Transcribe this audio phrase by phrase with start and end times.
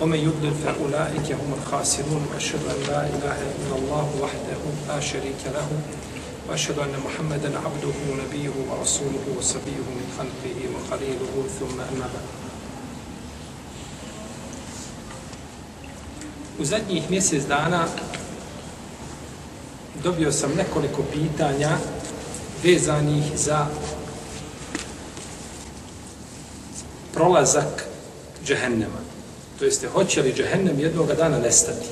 [0.00, 5.68] ومن يضلل فأولئك هم الخاسرون وأشهد أن لا إله إلا الله وحده لا شريك له
[6.48, 12.26] وأشهد أن محمدا عبده ونبيه ورسوله وصفيه من خلقه وخليله ثم أما بعد
[16.58, 17.84] U zadnjih mjesec dana
[20.04, 21.76] dobio sam nekoliko pitanja
[22.64, 23.66] vezanih za
[27.14, 27.84] prolazak
[28.44, 29.05] džehennema.
[29.58, 31.86] To jeste, hoće li džehennem jednoga dana nestati?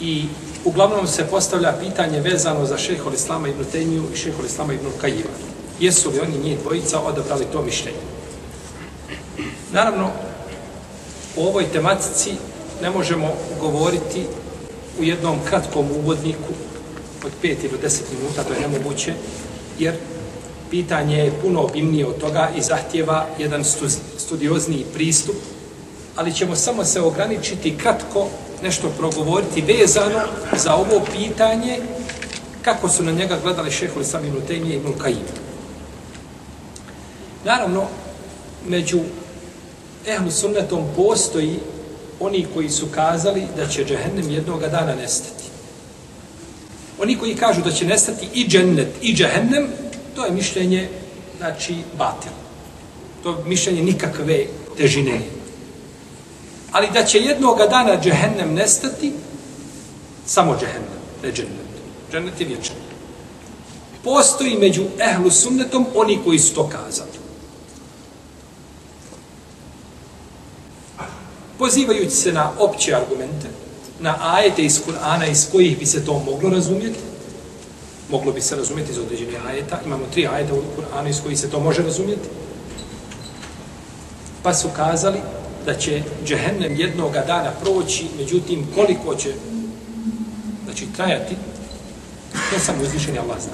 [0.00, 0.24] I
[0.64, 5.36] uglavnom se postavlja pitanje vezano za šehol Islama ibn Tejmiju i šehol Islama ibn Kajima.
[5.80, 7.98] Jesu li oni njih dvojica odabrali to mišljenje?
[9.72, 10.10] Naravno,
[11.36, 12.30] o ovoj tematici
[12.82, 14.26] ne možemo govoriti
[15.00, 16.52] u jednom kratkom uvodniku
[17.24, 19.14] od 5 ili 10 minuta, to je nemoguće,
[19.78, 19.94] jer
[20.70, 23.64] pitanje je puno obimnije od toga i zahtjeva jedan
[24.18, 25.36] studiozni pristup,
[26.16, 28.28] ali ćemo samo se ograničiti kratko
[28.62, 30.20] nešto progovoriti vezano
[30.56, 31.78] za ovo pitanje
[32.62, 35.26] kako su na njega gledali šeholi sami Ibn Tejmije i Ibn Kajim.
[37.44, 37.84] Naravno,
[38.68, 39.00] među
[40.06, 41.58] ehlu sunnetom postoji
[42.20, 45.44] oni koji su kazali da će džehennem jednoga dana nestati.
[46.98, 49.68] Oni koji kažu da će nestati i džennet i džehennem,
[50.20, 50.88] to je mišljenje,
[51.38, 52.32] znači, batil.
[53.22, 55.20] To mišljenje nikakve težine.
[56.72, 59.12] Ali da će jednoga dana džehennem nestati,
[60.26, 61.70] samo džehennem, ne džennet.
[62.12, 62.76] Džennet je vječan.
[64.04, 67.20] Postoji među ehlu sunnetom oni koji su to kazali.
[71.60, 73.48] pozivajući se na opće argumente,
[74.00, 76.98] na ajete iz Kur'ana iz kojih bi se to moglo razumjeti,
[78.10, 81.50] moglo bi se razumjeti iz određenih ajeta, imamo tri ajeta u Kur'anu iz koji se
[81.50, 82.28] to može razumjeti,
[84.42, 85.18] pa su kazali
[85.66, 89.34] da će džehennem jednoga dana proći, međutim koliko će
[90.64, 91.36] znači, trajati,
[92.32, 93.52] to sam uzvišen Allah zna.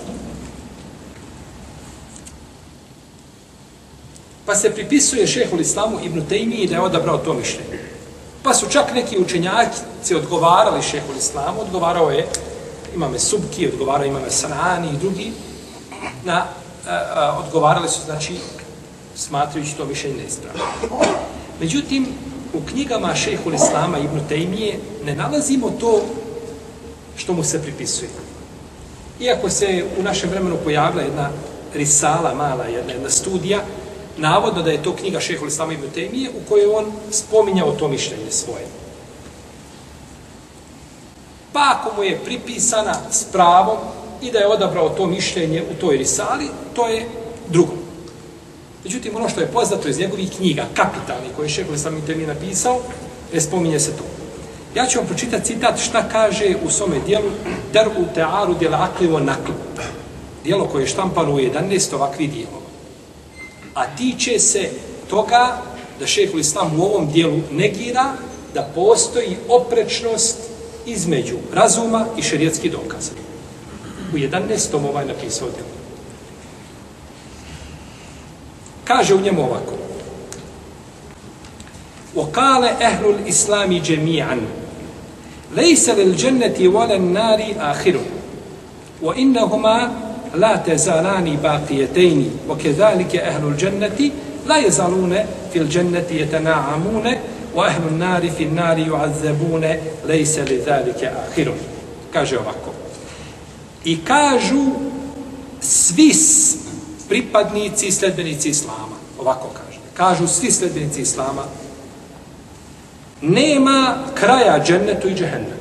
[4.47, 7.78] Pa se pripisuje šehol islamu Ibn Taymi da je odabrao to mišljenje.
[8.43, 12.27] Pa su čak neki učenjaci odgovarali šehol islamu, odgovarao je
[12.97, 15.33] imame Subki, odgovarao imame Sanani i drugi,
[16.25, 16.47] na,
[16.89, 18.34] a, a, odgovarali su, znači,
[19.17, 20.62] smatrajući to više neispravno.
[21.61, 22.06] Međutim,
[22.55, 24.75] u knjigama šehol islama Ibn Taymije
[25.05, 26.01] ne nalazimo to
[27.17, 28.11] što mu se pripisuje.
[29.21, 31.31] Iako se u našem vremenu pojavila jedna
[31.75, 33.61] risala mala, jedna, jedna studija,
[34.17, 38.31] navodno da je to knjiga šehol Islama ibn Tejmije u kojoj on spominjao to mišljenje
[38.31, 38.67] svoje.
[41.56, 43.77] Pa ako mu je pripisana s pravom
[44.22, 47.09] i da je odabrao to mišljenje u toj risali, to je
[47.49, 47.72] drugo.
[48.84, 52.27] Međutim, ono što je poznato iz njegovih knjiga, kapitalni, koje je šehol sam i temi
[52.27, 52.78] napisao,
[53.33, 54.05] ne spominje se to.
[54.75, 57.31] Ja ću vam pročitati citat šta kaže u svome dijelu
[57.73, 59.53] Dar u tearu djela aklivo nakl.
[60.44, 62.67] Dijelo koje je štampano u 11 ovakvih dijelova
[63.77, 64.71] a tiče se
[65.11, 65.62] toga
[66.00, 68.12] da šehhul islam u ovom dijelu negira
[68.55, 70.37] da postoji oprečnost
[70.86, 73.12] između razuma i šerijetskih dokaza.
[74.14, 74.90] U 11.
[74.90, 75.69] ovaj napisao djelo.
[78.84, 79.81] Kaže u njemu ovako.
[82.16, 84.42] وقال أهل الإسلام جميعا
[85.56, 87.96] ليس للجنة ولا النار آخر
[89.02, 89.92] وإنهما
[90.36, 94.12] لا تزالان باقيتين وكذلك أهل الجنة
[94.47, 95.18] لا يزالون
[95.53, 97.12] في الجنة يتناعمون
[97.56, 99.66] وأهل النار في النار يعذبون
[100.06, 101.51] ليس لذلك آخر
[102.13, 102.74] kaže ovako
[103.86, 104.66] i kažu
[105.62, 106.13] svi
[107.10, 111.44] pripadnici i sledbenici Islama ovako kaže kažu svi sledbenici Islama
[113.22, 115.60] nema kraja džennetu i džehennem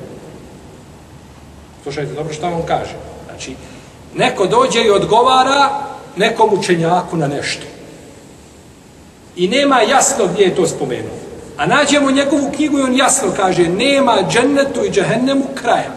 [1.83, 2.95] slušajte dobro što on kaže
[3.25, 3.55] znači
[4.15, 5.69] Neko dođe i odgovara
[6.15, 7.65] nekom učenjaku na nešto.
[9.35, 11.17] I nema jasno gdje je to spomenuo.
[11.56, 15.90] A nađemo njegovu knjigu i on jasno kaže nema džennetu i džehennemu kraja.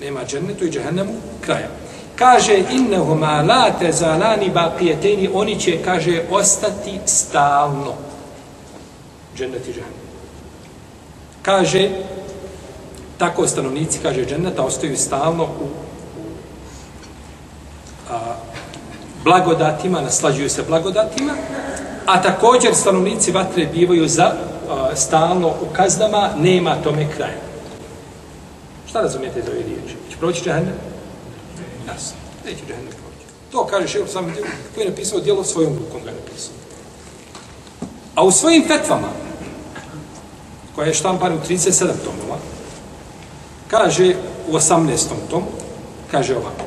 [0.00, 1.68] Nema džennetu i džehennemu kraja.
[2.16, 7.94] Kaže innehuma la tezalani baqijeteni oni će, kaže, ostati stalno.
[9.36, 10.00] Džennet i džehennem.
[11.42, 11.90] Kaže
[13.18, 15.70] tako stanovnici, kaže dženneta, ostaju stalno u, u
[18.10, 18.36] a,
[19.24, 21.32] blagodatima, naslađuju se blagodatima,
[22.05, 24.33] a također stanovnici vatre bivaju za
[24.69, 27.37] a, stalno u kaznama, nema tome kraja.
[28.89, 29.95] Šta razumijete iz ove riječi?
[30.11, 30.73] Će proći džahennem?
[31.87, 32.17] Jasno.
[32.45, 33.25] Neće džahennem proći.
[33.51, 34.35] To kaže šehr sam
[34.75, 36.53] koji je napisao dijelo svojom rukom ga je napisao.
[38.15, 39.07] A u svojim fetvama,
[40.75, 42.37] koja je štampan u 37 tomova,
[43.67, 44.15] kaže
[44.47, 44.97] u 18.
[45.29, 45.47] tomu,
[46.11, 46.65] kaže ovako.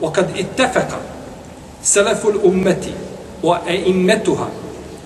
[0.00, 0.88] وقد اتفق
[1.85, 2.85] سلف الأمة
[3.43, 4.49] وأئمتها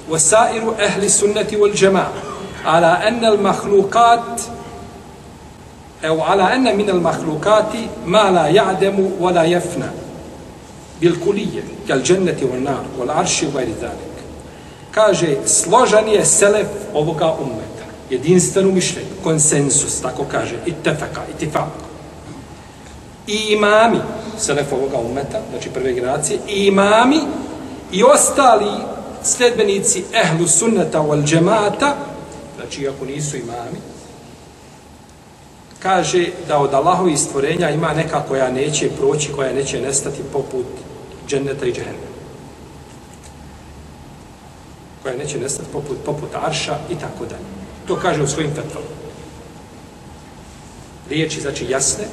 [0.10, 2.14] وسائر أهل السنة والجماعة
[2.66, 4.42] على أن المخلوقات
[6.06, 7.72] أو على أن من المخلوقات
[8.06, 9.90] ما لا يعدم ولا يفنى
[11.02, 14.10] بالكلية كالجنة والنار والعرش وغير ذلك.
[14.92, 21.70] kaže složan je selef ovoga ummeta jedinstveno mišljenje konsensus tako kaže ittefaka itifak
[23.30, 24.00] i imami
[24.38, 27.20] Selefovog umeta, znači prve generacije i imami
[27.92, 28.72] i ostali
[29.24, 31.96] sledbenici ehlu sunneta wal džemata
[32.58, 33.80] znači ako nisu imami
[35.80, 40.66] kaže da od Allahovi stvorenja ima neka koja neće proći, koja neće nestati poput
[41.28, 42.10] dženneta i džehennema.
[45.04, 47.46] Koja neće nestati poput, poput arša i tako dalje.
[47.88, 48.88] To kaže u svojim fetvama.
[51.10, 52.04] Riječi, znači, jasne,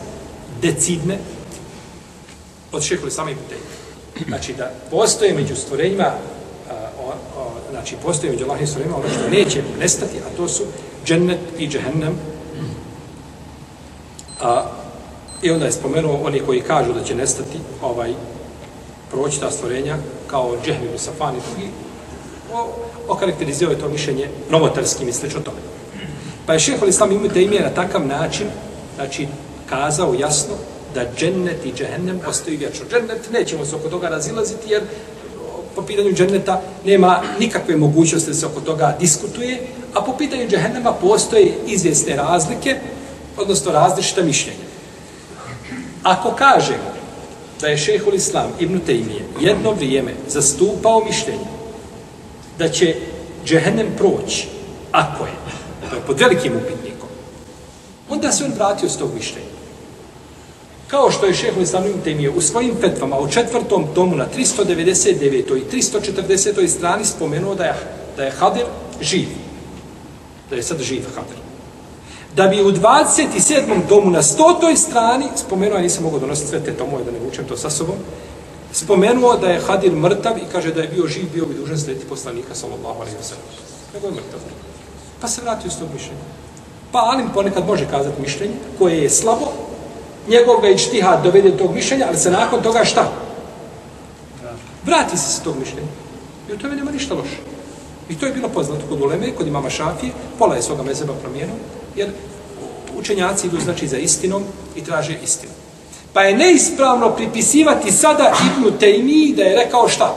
[0.62, 1.18] decidne,
[2.72, 3.62] od šeholi sami putenja.
[4.28, 6.12] Znači, da postoje među stvorenjima,
[7.00, 7.08] o,
[7.40, 10.62] o, znači, postoje među Allahim stvorenjima ono što neće nestati, a to su
[11.04, 12.18] džennet i džehennem,
[14.40, 14.64] A,
[15.42, 18.12] I onda je spomenuo oni koji kažu da će nestati ovaj
[19.10, 19.96] proći ta stvorenja
[20.26, 21.68] kao Džehmi u safani drugi,
[22.52, 22.68] o,
[23.08, 25.58] okarakterizio je to mišljenje novotarskim i slično tome.
[26.46, 28.46] Pa je šehol Islam ime da ime na takav način,
[28.94, 29.28] znači,
[29.66, 30.54] kazao jasno
[30.94, 32.86] da džennet i džehennem ostaju vječno.
[32.90, 34.86] Džennet nećemo se oko toga razilaziti jer eh,
[35.74, 40.92] po pitanju dženneta nema nikakve mogućnosti da se oko toga diskutuje, a po pitanju džehennema
[40.92, 42.76] postoje izvjesne razlike,
[43.36, 44.66] odnosno različita mišljenja.
[46.02, 46.96] Ako kažemo
[47.60, 51.46] da je šehol Islam Ibn Taymije jedno vrijeme zastupao mišljenje
[52.58, 52.94] da će
[53.44, 54.48] džehennem proći,
[54.92, 55.32] ako je,
[55.90, 57.08] to je pod velikim upitnikom,
[58.08, 59.45] onda se on vratio s tog mišljenja.
[60.86, 65.58] Kao što je šehol Islam Ibn Taymije u svojim fetvama u četvrtom tomu na 399.
[65.58, 66.68] i 340.
[66.68, 67.74] strani spomenuo da je,
[68.16, 68.64] da je Hadir
[69.00, 69.28] živ.
[70.50, 71.46] Da je sad živ Hadir
[72.36, 73.88] da bi u 27.
[73.88, 74.76] tomu na 100.
[74.76, 77.96] strani, spomenuo, ja nisam mogao donositi sve te tomove, da ne vučem to sa sobom,
[78.72, 82.06] spomenuo da je Hadir mrtav i kaže da je bio živ, bio bi dužan slediti
[82.06, 83.44] poslanika, sallallahu alaihi wa sallam.
[83.94, 84.40] Nego je mrtav.
[85.20, 86.26] Pa se vratio s tog mišljenja.
[86.92, 89.46] Pa Alim ponekad može kazati mišljenje koje je slabo,
[90.28, 93.12] njegov ga ištihad dovede do tog mišljenja, ali se nakon toga šta?
[94.84, 95.88] Vrati se s tog mišljenja.
[96.50, 97.36] I u tome nema ništa loše.
[98.08, 101.54] I to je bilo poznato kod Uleme, kod imama Šafije, pola je svoga mezeba promijenio,
[101.96, 102.08] jer
[102.98, 104.44] učenjaci idu znači za istinom
[104.76, 105.52] i traže istinu.
[106.12, 110.16] Pa je neispravno pripisivati sada Ibnu Tejmi da je rekao šta?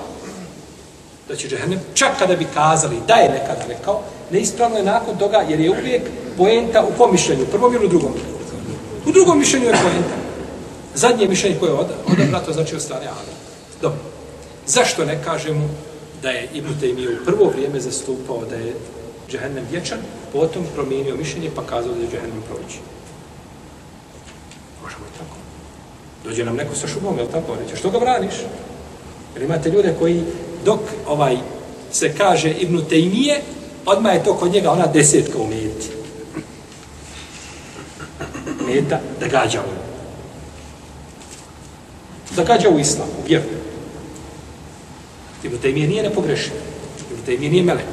[1.28, 4.02] Da će džehennem, čak kada bi kazali da je nekada rekao,
[4.32, 6.02] neispravno je nakon toga jer je uvijek
[6.38, 8.14] poenta u pomišljenju, prvom ili u drugom.
[9.10, 10.16] U drugom mišljenju je pojenta.
[10.96, 13.34] Zadnje mišljenje koje je odabra, znači od strane Ali.
[13.82, 14.00] Dobro.
[14.68, 15.70] Zašto ne kažemo
[16.22, 18.74] da je Ibn Taymi u prvo vrijeme zastupao da je
[19.32, 19.98] džehennem vječan,
[20.34, 22.80] potom promijenio mišljenje pa kazao da je džehennem proći.
[24.84, 25.36] Možemo i tako.
[26.24, 27.56] Dođe nam neko sa šubom, je li tako?
[27.56, 28.34] Reće, što ga braniš?
[29.34, 30.24] Jer imate ljude koji
[30.66, 31.38] dok ovaj
[31.92, 33.36] se kaže Ibn Taymije,
[33.86, 35.99] odmah je to kod njega ona desetka umjeti.
[38.70, 39.90] Meta da gađa u
[42.36, 43.46] da gađa u islam, u vjeru.
[45.44, 46.54] Ibn Taymije nije nepogrešen.
[47.12, 47.86] Ibn Taymije nije melek.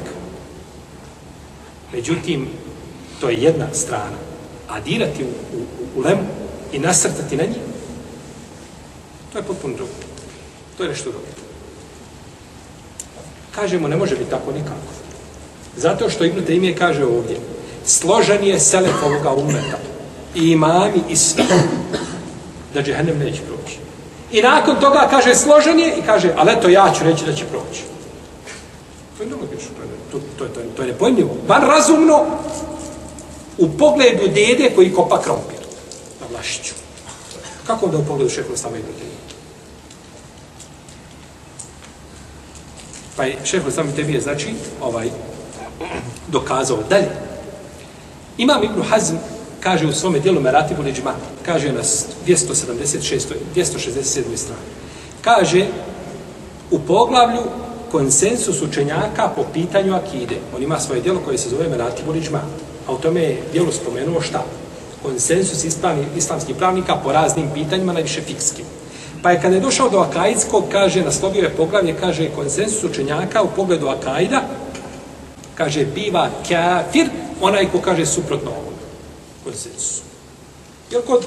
[1.93, 2.47] Međutim,
[3.21, 4.17] to je jedna strana.
[4.69, 5.61] A dirati u, u,
[5.95, 6.23] u lemu
[6.73, 7.57] i nasrtati na njih,
[9.33, 9.91] to je potpuno drugo.
[10.77, 11.25] To je nešto drugo.
[13.55, 14.91] Kažemo, ne može biti tako nikako.
[15.77, 17.37] Zato što Ibn Taymije kaže ovdje,
[17.85, 19.77] složen je selef ovoga umeta
[20.37, 21.43] i imami i svi
[22.73, 23.77] da džehennem neće proći.
[24.31, 27.45] I nakon toga kaže složen je i kaže, ali eto ja ću reći da će
[27.45, 27.81] proći.
[29.17, 29.69] To je nelogično,
[30.11, 31.37] to to, to, to, to je nepojmljivo.
[31.47, 32.25] Van razumno
[33.57, 35.59] u pogledu dede koji kopa krompir
[36.21, 36.73] na vlašiću.
[37.67, 38.87] Kako onda u pogledu šehovi sama Ibn
[43.15, 45.09] Pa je šehovi sama Ibn znači, ovaj,
[46.27, 47.09] dokazao dalje
[48.37, 49.15] Imam Ibn Hazm
[49.59, 51.13] kaže u svome dijelu Meratibu Liđma,
[51.45, 51.81] kaže na
[52.27, 53.33] 276.
[53.55, 54.37] 267.
[54.37, 54.61] strani.
[55.21, 55.65] Kaže
[56.71, 57.41] u poglavlju
[57.91, 60.35] konsensus učenjaka po pitanju akide.
[60.55, 62.41] On ima svoje dijelo koje se zove Meratibu Liđma.
[62.87, 64.43] A u tome je dijelo spomenuo šta?
[65.03, 68.65] Konsensus ispravni, islamskih pravnika po raznim pitanjima, najviše fikskim.
[69.23, 73.47] Pa je kada je došao do Akaidskog, kaže, naslovio je poglavlje, kaže, konsensus učenjaka u
[73.55, 74.41] pogledu Akaida,
[75.55, 77.09] kaže, biva kafir,
[77.41, 78.51] onaj ko kaže suprotno
[79.47, 80.01] konsensusu.
[80.91, 81.25] Jer kod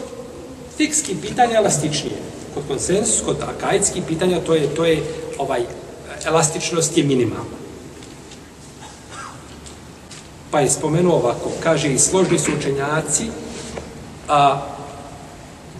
[0.76, 2.16] fikskih pitanja elastičnije.
[2.54, 5.02] Kod konsensus, kod akaidskih pitanja, to je, to je
[5.38, 5.64] ovaj,
[6.26, 7.60] elastičnost je minimalna.
[10.50, 13.26] Pa je spomenuo ovako, kaže i složni su učenjaci,
[14.28, 14.66] a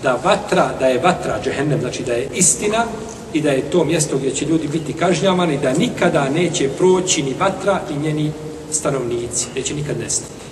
[0.03, 2.85] da vatra, da je vatra džehennem, znači da je istina
[3.33, 7.35] i da je to mjesto gdje će ljudi biti kažnjavani, da nikada neće proći ni
[7.35, 8.33] vatra i njeni
[8.71, 10.50] stanovnici, neće nikad nestati.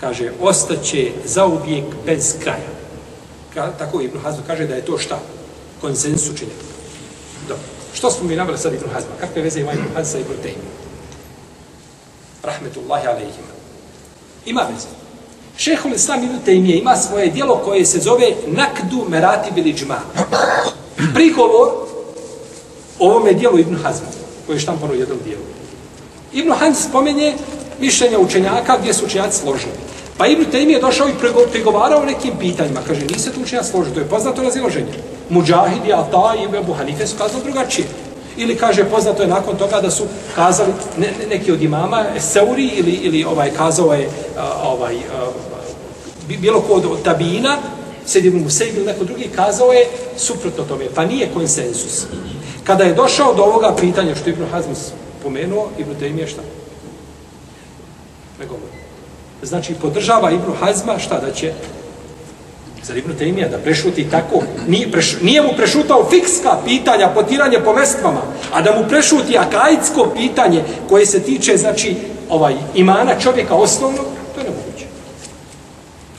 [0.00, 2.68] Kaže, ostaće zauvijek bez kraja.
[3.54, 5.18] Ka, tako Ibn Hazm kaže da je to šta?
[5.80, 6.64] Konsensus učenjaka.
[7.48, 7.64] Dobro.
[7.94, 9.10] Što smo mi nabrali sad Ibn Hazma?
[9.20, 10.68] Kakve veze ima Ibn Hazma sa Ibn Tejmi?
[12.42, 13.52] Rahmetullahi alaihima.
[14.46, 14.86] Ima veze.
[15.56, 19.98] Šehol Islam Ibn Tejmije ima svoje dijelo koje se zove Nakdu Merati Biliđma.
[21.14, 21.68] Prigovor
[22.98, 24.06] ovome dijelu Ibn Hazma,
[24.46, 25.42] koje je štampano u jednom dijelu.
[26.32, 27.34] Ibn Hazm spomenje
[27.80, 29.85] mišljenja učenjaka gdje su učenjaci složeni.
[30.18, 31.12] Pa Ibn Tejmi je došao i
[31.52, 32.80] pregovarao o nekim pitanjima.
[32.86, 34.92] Kaže, nise tu učenja složili, to je poznato razilaženje.
[35.30, 37.86] Muđahid i Ata i Ebu Hanife su kazali drugačije.
[38.36, 40.04] Ili kaže, poznato je nakon toga da su
[40.34, 44.08] kazali ne, ne, neki od imama, Seuri ili, ili ovaj kazao je
[44.64, 44.96] ovaj,
[46.40, 47.58] bilo ko od tabina,
[48.06, 50.84] sedi mu ili neko drugi, kazao je suprotno tome.
[50.94, 52.06] Pa nije konsensus.
[52.64, 54.70] Kada je došao do ovoga pitanja, što Ibn Hazm
[55.22, 56.42] pomenuo, Ibn Taymi je šta?
[58.40, 58.75] Ne govori.
[59.42, 61.52] Znači, podržava Ibnu Hazma šta da će
[62.86, 64.42] Zar Ibnu Tejmija da prešuti tako?
[64.68, 70.12] Nije, preš, nije mu prešutao fikska pitanja, potiranje po mestvama, a da mu prešuti akaidsko
[70.16, 71.96] pitanje koje se tiče, znači,
[72.28, 74.02] ovaj imana čovjeka osnovno,
[74.34, 74.86] to je nemoguće.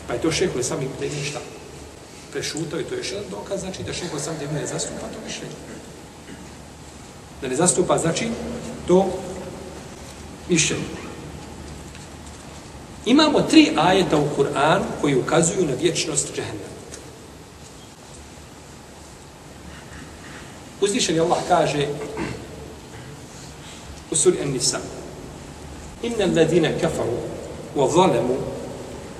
[0.08, 1.40] Pa je to šehol sam Ibnu Tejmija šta?
[2.32, 5.20] Prešutao i to je još jedan dokaz, znači da šehol sam Ibnu ne zastupa to
[5.26, 5.56] mišljenje.
[7.42, 8.28] Da ne zastupa, znači,
[8.88, 9.06] to
[10.50, 10.97] mišljenje.
[13.07, 16.73] Imamo tri ajeta u Kur'anu koji ukazuju na vječnost džehennema.
[20.81, 21.87] Uzvišeni Allah kaže
[24.11, 24.79] u suri An-Nisa
[26.03, 27.19] Inna alladhina kafaru
[27.77, 28.37] wa zalemu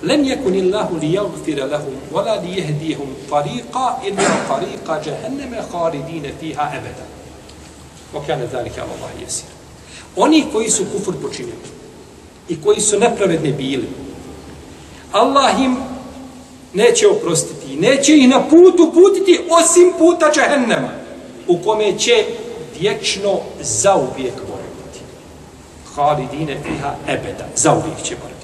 [0.03, 7.07] لم يكن الله ليغفر لهم ولا ليهديهم طريقا إلا طريق جهنم خالدين فيها أبدا
[8.15, 9.47] وكان ذلك على الله يسير
[10.17, 11.57] Oni koji su kufur počinili,
[12.50, 13.88] i koji su nepravedni bili.
[15.12, 15.78] Allah im
[16.74, 17.76] neće oprostiti.
[17.76, 20.90] Neće ih na putu putiti osim puta džehennema
[21.48, 22.26] u kome će
[22.80, 25.00] vječno zauvijek boraviti.
[25.96, 27.48] Halidine fiha ebeda.
[27.56, 28.38] Zauvijek će boraviti.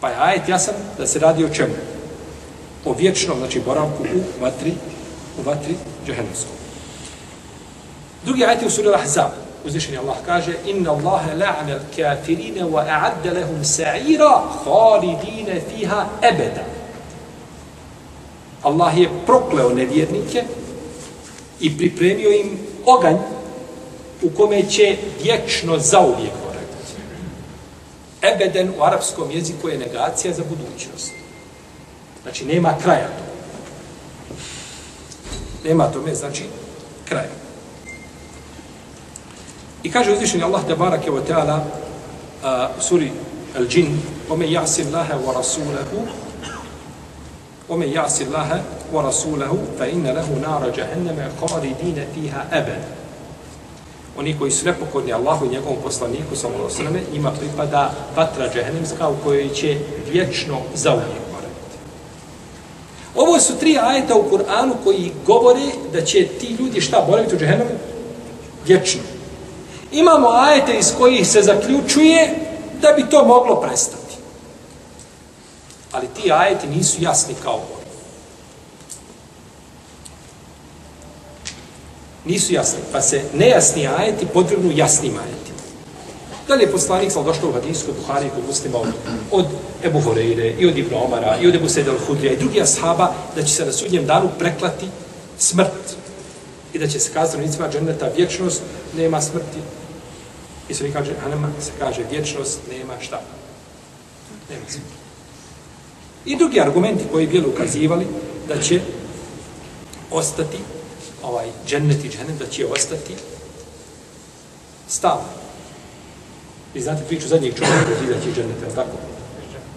[0.00, 1.74] Pa je ajet jasan da se radi o čemu?
[2.84, 4.72] O vječnom, znači boravku u vatri,
[5.38, 5.74] u vatri
[6.06, 6.56] džehennemskom.
[8.24, 13.32] Drugi ajet je u suri Al-Ahzab uzvišeni Allah kaže inna Allahe la'ana al-kafirine wa a'adda
[13.34, 16.64] lahum sa'ira khalidine fiha ebeda.
[18.62, 20.44] Allah je prokleo nevjernike
[21.60, 23.16] i pripremio im oganj
[24.22, 26.92] u kome će vječno zauvijek boraviti.
[28.22, 31.12] Ebeden u arapskom jeziku je negacija za budućnost.
[32.22, 33.24] Znači, nema kraja to.
[35.68, 36.42] Nema tome, znači,
[37.08, 37.45] kraja.
[39.82, 41.64] I kaže uzvišeni Allah te barake wa ta'ala
[42.78, 43.12] u suri
[43.56, 43.98] Al-Jin
[44.30, 46.06] Ome jasi Allahe wa rasulahu
[47.68, 48.60] Ome jasi Allahe
[48.92, 52.82] wa rasulahu fa inna lehu nara jahenneme khalidine fiha abad
[54.18, 59.08] Oni koji su nepokorni Allahu i njegovom poslaniku sallallahu alejhi ve ima pripada vatra džehennemska
[59.08, 59.78] u kojoj će
[60.12, 61.76] vječno zauvijek boraviti.
[63.14, 67.38] Ovo su tri ajeta u Kur'anu koji govore da će ti ljudi šta boraviti u
[67.38, 67.70] džehennemu?
[68.66, 69.00] Vječno.
[69.96, 72.34] Imamo ajete iz kojih se zaključuje
[72.82, 74.14] da bi to moglo prestati.
[75.92, 77.80] Ali ti ajeti nisu jasni kao ovo.
[82.24, 85.58] Nisu jasni, pa se nejasni ajeti potrebnu jasnim ajetima.
[86.48, 88.88] Da li je poslanik sam došao u hadijskoj Buhari kod muslima od,
[89.30, 89.46] od
[89.84, 93.42] Ebu Horeire i od Ibn Omara i od Ebu Sedel Hudrija i drugih ashaba da
[93.42, 94.86] će se na sudnjem danu preklati
[95.38, 95.96] smrt
[96.72, 98.62] i da će se kazati nicima dženeta vječnost,
[98.96, 99.58] nema smrti.
[100.68, 103.20] I se kaže, Hanema se kaže, vječnost nema šta.
[104.50, 104.78] Nema se.
[106.24, 108.06] I drugi argumenti koji bi ukazivali
[108.48, 108.80] da će
[110.10, 110.58] ostati
[111.22, 113.14] ovaj džennet i džennet, da će ostati
[114.88, 115.28] stalno.
[116.74, 118.96] Vi znate priču zadnjeg čovjeka koji izaći iz dženneta, je tako?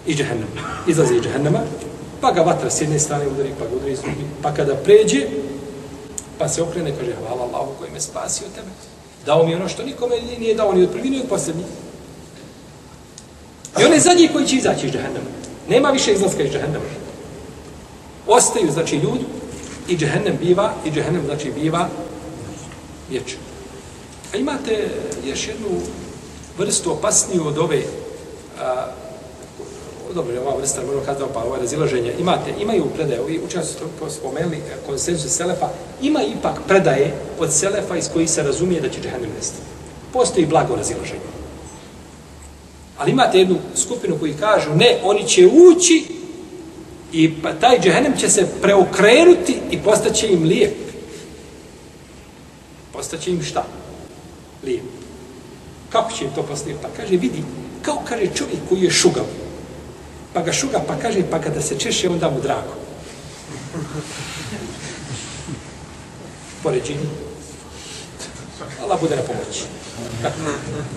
[0.06, 0.50] Iz džehennema.
[0.86, 1.60] Izlazi iz džehennema,
[2.20, 4.24] pa ga vatra s jedne strane udari, pa ga udari s drugi.
[4.42, 5.26] Pa kada pređe,
[6.38, 8.89] pa se okrene, kaže, hvala Allahu koji me spasio tebe.
[9.26, 11.64] Dao mi ono što nikome nije dao ni od prvi, ni od posljednji.
[13.80, 15.30] I on je zadnji koji će izaći iz džehennema.
[15.68, 16.84] Nema više izlaska iz džehennema.
[18.26, 19.24] Ostaju, znači, ljudi
[19.88, 21.88] i džehennem biva, i džehennem, znači, biva
[23.10, 23.38] vječan.
[24.34, 24.88] A imate
[25.26, 25.68] još jednu
[26.58, 27.82] vrstu opasniju od ove
[28.60, 28.89] a,
[30.14, 34.10] dobro je ova vrsta, možemo kazati, pa ovo razilaženje, imate, imaju predaje, ovi učenjaci su
[34.10, 35.68] spomenuli, e, konsensus Selefa,
[36.02, 39.62] ima ipak predaje od Selefa iz kojih se razumije da će džehennem nestati.
[40.12, 41.30] Postoji blago razilaženje.
[42.98, 46.04] Ali imate jednu skupinu koji kažu, ne, oni će ući
[47.12, 50.74] i pa taj džehennem će se preokrenuti i postaće im lijep.
[52.92, 53.64] Postaće im šta?
[54.64, 54.82] Lijep.
[55.90, 56.74] Kako će im to postati?
[56.82, 57.42] Pa kaže, vidi,
[57.82, 59.24] kao kaže čovjek koji je šugav.
[60.32, 62.74] Pa ga šuga, pa kaže, pa kada se češe, onda mu drago.
[66.62, 67.08] Poređenje.
[68.82, 69.62] Allah bude na pomoći.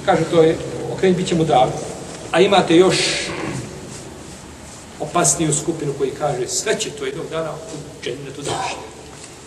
[0.05, 0.57] Kaže, to je,
[0.93, 1.71] okrenut, bit će mu drago.
[2.31, 2.97] A imate još
[4.99, 8.81] opasniju skupinu koji kaže, sve će to jednog dana u džennetu završiti.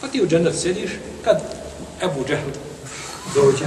[0.01, 0.91] Pa ti u džennetu sediš,
[1.25, 1.43] kad
[2.03, 2.51] Ebu Džehl
[3.35, 3.65] dođe,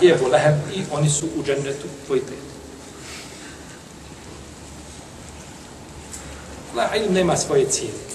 [0.00, 2.41] i Ebu Leheb, i oni su u džennetu tvoji prijatelji.
[6.76, 8.12] La ilm nema svoje cijene.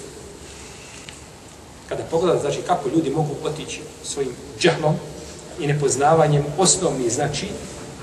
[1.90, 4.96] Kada pogledate, znači, kako ljudi mogu otići svojim džahlom
[5.60, 7.48] i nepoznavanjem osnovni, znači,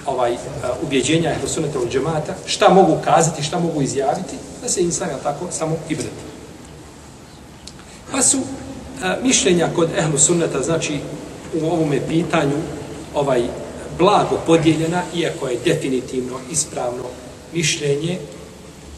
[0.07, 0.39] ovaj, uh,
[0.83, 5.47] ubjeđenja ehlusuneta od džemata, šta mogu kazati, šta mogu izjaviti, da se insan, ja tako,
[5.51, 6.11] samo i brati.
[8.13, 8.45] Pa su uh,
[9.23, 10.99] mišljenja kod ehlusuneta, znači,
[11.63, 12.57] u ovome pitanju,
[13.15, 13.43] ovaj,
[13.99, 17.05] blago podijeljena, iako je definitivno ispravno
[17.53, 18.19] mišljenje,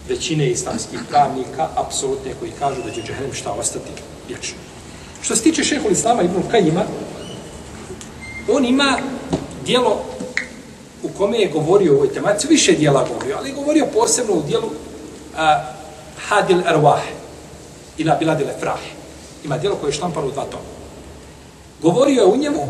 [0.08, 3.90] većine islamskih pravnika, apsolutne koji kažu da će džehennem šta ostati
[4.28, 4.56] vječno.
[5.22, 6.84] Što se tiče šehol Islama Ibn Kajima,
[8.48, 8.98] on ima
[9.64, 10.04] dijelo
[11.02, 14.42] u kome je govorio o ovoj tematici, više dijela govorio, ali je govorio posebno u
[14.42, 14.70] dijelu
[15.36, 15.72] a,
[16.28, 17.00] Hadil Erwah
[17.98, 18.80] ila Biladil Efrah.
[19.44, 20.64] Ima dijelo koje je štampano u dva toma.
[21.82, 22.68] Govorio je u njemu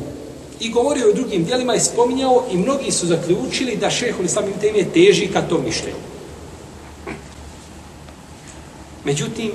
[0.60, 4.44] i govorio je u drugim dijelima i spominjao i mnogi su zaključili da šehol Islam
[4.44, 6.15] Ibn Kajim teži ka tom mišljenju.
[9.06, 9.52] Međutim,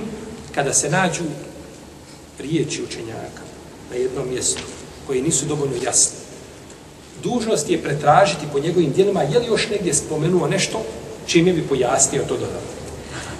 [0.55, 1.23] kada se nađu
[2.39, 3.43] riječi učenjaka
[3.89, 4.63] na jednom mjestu
[5.07, 6.17] koji nisu dovoljno jasni,
[7.23, 10.83] dužnost je pretražiti po njegovim dijelima je li još negdje spomenuo nešto
[11.25, 12.71] čime bi pojasnio to dodatno.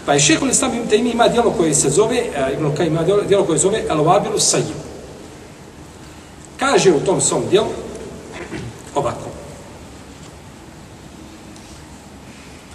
[0.05, 3.45] Pa je šehol islam ima, ima dijelo koje se zove, e, Ibn Kaj ima dijelo
[3.45, 4.81] koje se zove Elovabilu Sajim.
[6.59, 7.69] Kaže u tom svom dijelu
[8.95, 9.29] ovako.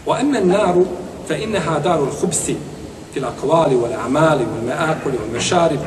[0.07, 0.87] Wa emmen naru
[1.29, 2.57] fe inneha daru l-hubsi
[3.21, 5.81] wal amali, wal meakuli, wal mešarib,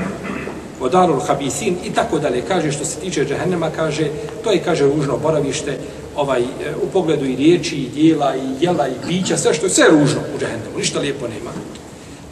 [0.79, 2.43] vodarul habisin i tako dalje.
[2.47, 4.09] Kaže što se tiče džehennema, kaže,
[4.43, 5.77] to je, kaže, ružno boravište,
[6.15, 6.43] ovaj,
[6.83, 10.19] u pogledu i riječi, i dijela, i jela, i pića, sve što je sve ružno
[10.35, 11.51] u džehennemu, ništa lijepo nema.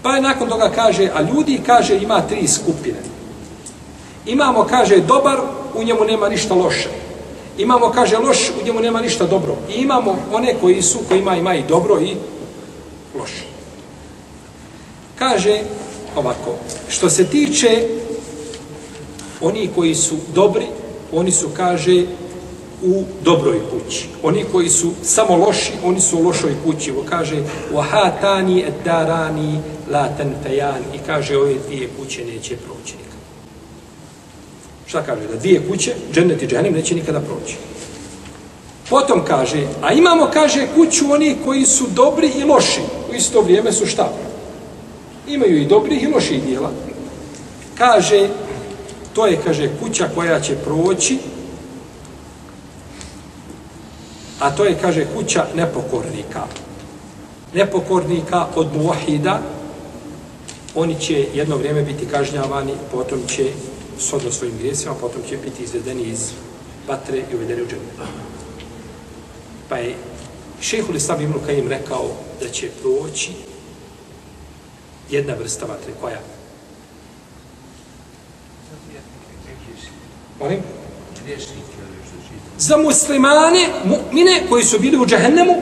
[0.01, 2.99] Pa je nakon toga kaže, a ljudi, kaže, ima tri skupine.
[4.25, 5.37] Imamo, kaže, dobar,
[5.75, 6.89] u njemu nema ništa loše.
[7.57, 9.55] Imamo, kaže, loš, u njemu nema ništa dobro.
[9.69, 12.15] I imamo one koji su, koji ima, ima i dobro i
[13.19, 13.46] loše.
[15.18, 15.60] Kaže
[16.16, 16.54] ovako,
[16.88, 17.88] što se tiče
[19.40, 20.66] oni koji su dobri,
[21.12, 22.04] oni su, kaže,
[22.82, 24.08] u dobroj kući.
[24.22, 26.90] Oni koji su samo loši, oni su u lošoj kući.
[26.90, 27.36] Ovo kaže,
[27.72, 33.22] وَهَاتَانِ اَدَّارَانِ لَا تَنْفَيَانِ I kaže, ove dvije kuće neće proći nikada.
[34.86, 35.28] Šta kaže?
[35.28, 37.56] Da dvije kuće, džennet i džennem, neće nikada proći.
[38.90, 42.80] Potom kaže, a imamo, kaže, kuću oni koji su dobri i loši.
[43.10, 44.12] U isto vrijeme su šta?
[45.27, 46.71] Imaju i dobrih i loših dijela.
[47.77, 48.29] Kaže,
[49.13, 51.17] to je, kaže, kuća koja će proći,
[54.39, 56.43] a to je, kaže, kuća nepokornika.
[57.53, 59.41] Nepokornika od muahida,
[60.75, 63.51] oni će jedno vrijeme biti kažnjavani, potom će
[63.99, 66.31] sodno svojim grijesima, potom će biti izvedeni iz
[66.87, 68.07] vatre i uvedeni u džene.
[69.69, 69.95] Pa je
[70.61, 72.05] šehhul Islam Ibn Kajim rekao
[72.41, 73.31] da će proći
[75.09, 75.93] jedna vrsta vatre.
[76.01, 76.19] Koja?
[80.39, 80.59] Molim?
[82.57, 85.53] Za muslimane, mu'mine koji su bili u džahennemu,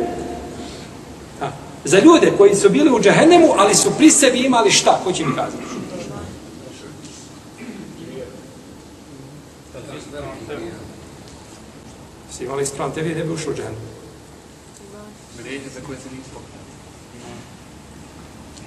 [1.42, 1.52] a,
[1.84, 5.26] za ljude koji su bili u džahennemu, ali su pri sebi imali šta, ko će
[5.26, 5.64] mi kazati?
[12.32, 13.86] Si imali ispravan tebi, ne bi ušao u džahennemu.
[15.38, 16.55] Vrijeđe za koje se nisu.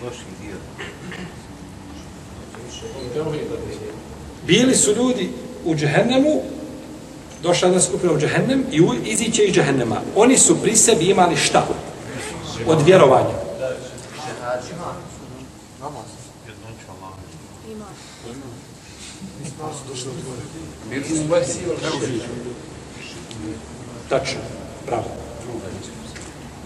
[0.04, 0.56] Loših dio.
[4.46, 5.30] Bili su ljudi
[5.64, 6.40] u džehennemu,
[7.42, 10.00] došla jedna skupina u džehennem i u- iziće iz džehennema.
[10.16, 11.66] Oni su pri sebi imali šta?
[12.66, 13.34] Od vjerovanja.
[24.08, 24.40] Tačno,
[24.86, 25.04] pravo.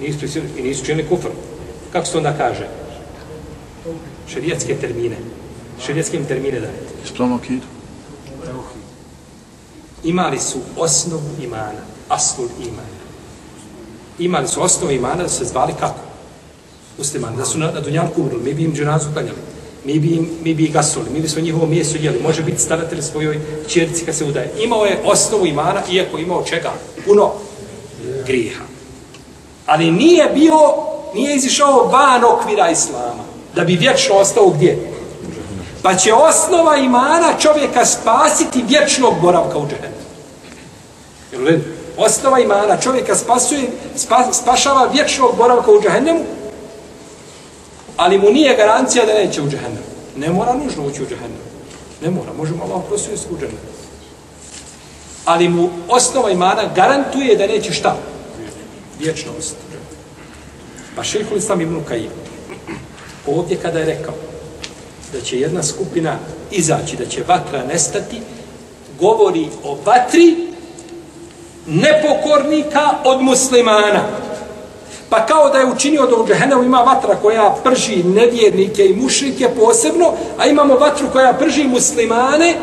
[0.00, 1.28] Nisu prisili i nisu činili kufr.
[1.92, 2.68] Kako se onda kaže?
[4.28, 5.16] Šerijetske termine.
[5.86, 6.94] Šerijetske im termine dajete.
[7.04, 7.66] Ispravno akidu.
[10.04, 11.82] Imali su osnovu imana.
[12.08, 12.92] Aslul iman.
[14.18, 16.00] Imali su osnovu imana da se zvali kako?
[16.98, 17.36] Muslimani.
[17.36, 18.42] Da su na, na Dunjanku umrli.
[18.42, 19.38] Mi bi im dženazu klanjali.
[19.84, 21.10] Mi bi, im, mi bi ih gasuli.
[21.10, 22.22] Mi bi smo njihovo mjesto jeli.
[22.22, 24.52] Može biti staratelj svojoj čerici kad se udaje.
[24.64, 26.72] Imao je osnovu imana, iako imao čega?
[27.04, 27.32] Puno
[28.26, 28.64] griha.
[29.66, 30.58] Ali nije bio,
[31.14, 33.21] nije izišao van okvira Islama.
[33.54, 34.92] Da bi vječno ostao gdje?
[35.82, 40.02] Pa će osnova imana čovjeka spasiti vječnog boravka u džehennemu.
[41.32, 41.64] Jel u redu?
[41.96, 43.62] Osnova imana čovjeka spasuje,
[43.96, 46.24] spa, spašava vječnog boravka u džehennemu,
[47.96, 49.86] ali mu nije garancija da neće u džehennemu.
[50.16, 51.42] Ne mora nužno ući u džehennemu.
[52.02, 53.72] Ne mora, možemo Allah prosuje se u džehennemu.
[55.24, 57.96] Ali mu osnova imana garantuje da neće šta?
[58.98, 59.56] Vječnost.
[60.96, 62.10] Pa šehhul Islam ibn Kajim,
[63.26, 64.14] ovdje kada je rekao
[65.12, 66.16] da će jedna skupina
[66.50, 68.20] izaći, da će vatra nestati,
[69.00, 70.36] govori o vatri
[71.66, 74.02] nepokornika od muslimana.
[75.08, 79.48] Pa kao da je učinio da u džehennemu ima vatra koja prži nevjernike i mušrike
[79.48, 82.54] posebno, a imamo vatru koja prži muslimane,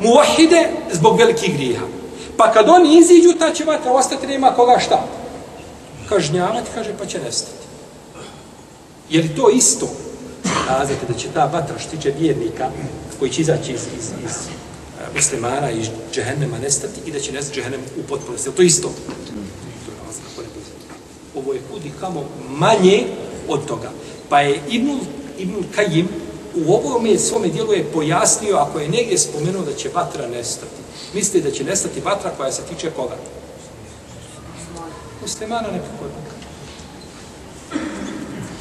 [0.00, 1.84] muahide, zbog velikih griha.
[2.36, 5.04] Pa kad oni iziđu, ta će vatra ostati, nema koga šta.
[6.08, 7.55] Kažnjavati, kaže, pa će nestati.
[9.10, 9.88] Je li to isto?
[10.66, 12.70] Kazate da će ta vatra što tiče vjernika
[13.18, 14.32] koji će izaći iz, iz, iz
[15.00, 18.48] e, muslimana, iz džehennema nestati i da će nestati džehennem u potpunosti.
[18.48, 18.88] Je li to isto?
[18.88, 20.50] Je razlika.
[21.34, 23.06] Ovo je kudi kamo manje
[23.48, 23.90] od toga.
[24.28, 24.98] Pa je Ibnul,
[25.38, 26.08] Ibnul Kajim
[26.54, 30.72] u ovome svome dijelu je pojasnio, ako je negdje spomenuo da će vatra nestati.
[31.14, 33.16] Misli da će nestati vatra koja se tiče koga?
[35.22, 36.25] Muslimana nepokornika.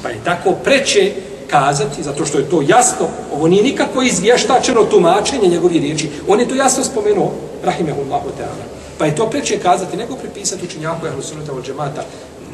[0.05, 1.11] Pa je tako preče
[1.49, 6.09] kazati, zato što je to jasno, ovo nije nikako izvještačeno tumačenje njegovih riječi.
[6.27, 7.31] On je to jasno spomenuo,
[7.63, 8.65] rahimehullahu ta'ala.
[8.97, 12.03] Pa je to preče kazati, nego prepisati učenjaku Ehlu Sunnata od džemata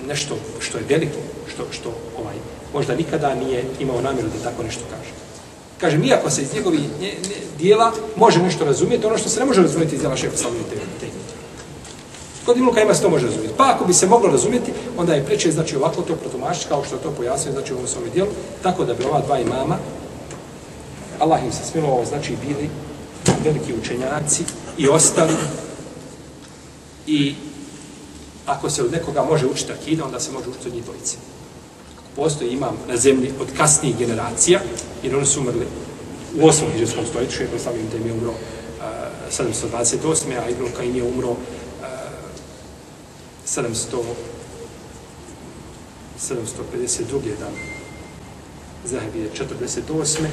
[0.08, 1.20] nešto što je veliko,
[1.54, 2.36] što, što ovaj,
[2.74, 5.12] možda nikada nije imao namjeru da tako nešto kaže.
[5.82, 6.82] Kaže, iako se iz njegovih
[7.58, 10.64] dijela može nešto razumjeti, ono što se ne može razumjeti iz djela šefa Salomije.
[12.46, 13.54] Kod Ibn Kajima se to može razumjeti.
[13.58, 16.98] Pa ako bi se moglo razumjeti, onda je preče, znači ovako to protumačiti, kao što
[16.98, 18.30] to pojasnio, znači u ovom svome dijelu,
[18.64, 19.78] tako da bi ova dva imama,
[21.20, 22.70] Allah im se smilovao, znači bili
[23.44, 24.44] veliki učenjaci
[24.78, 25.34] i ostali
[27.08, 27.36] i
[28.46, 31.18] ako se od nekoga može učiti akida, onda se može učiti od njih dvojice.
[31.96, 34.60] Ako postoji imam na zemlji od kasnijih generacija,
[35.04, 35.68] jer oni su umrli
[36.36, 36.72] u 8.
[36.74, 38.36] hiđarskom stoljeću, jer Islam im je umro uh,
[39.32, 40.40] 728.
[40.46, 41.36] a Ibn Kajim je umro
[43.56, 44.04] 700
[46.20, 47.38] 752.
[47.40, 47.54] dan.
[48.86, 50.26] Zahebi je 48.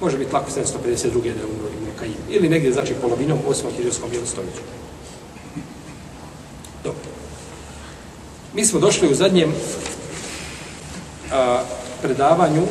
[0.00, 1.22] Može biti lako 752.
[1.22, 2.14] da je umro Ibn Kajim.
[2.30, 3.64] Ili negdje, znači, polovinom 8.
[3.76, 4.62] hiđarskom bijelu stoljeću.
[6.84, 7.00] Dobro.
[8.54, 9.52] Mi smo došli u zadnjem
[11.32, 11.62] a,
[12.02, 12.62] predavanju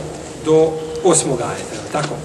[0.45, 0.71] do
[1.03, 2.15] osmog ajeta, tako?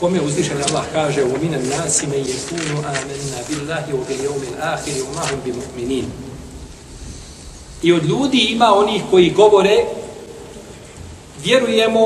[0.00, 5.00] Kome uzvišen Allah kaže u minan nasi me jekunu amenna billahi u bil jevmil ahiri
[5.02, 6.04] u mahum bi mu'minin.
[7.82, 9.84] I od ljudi ima onih koji govore
[11.44, 12.00] vjerujemo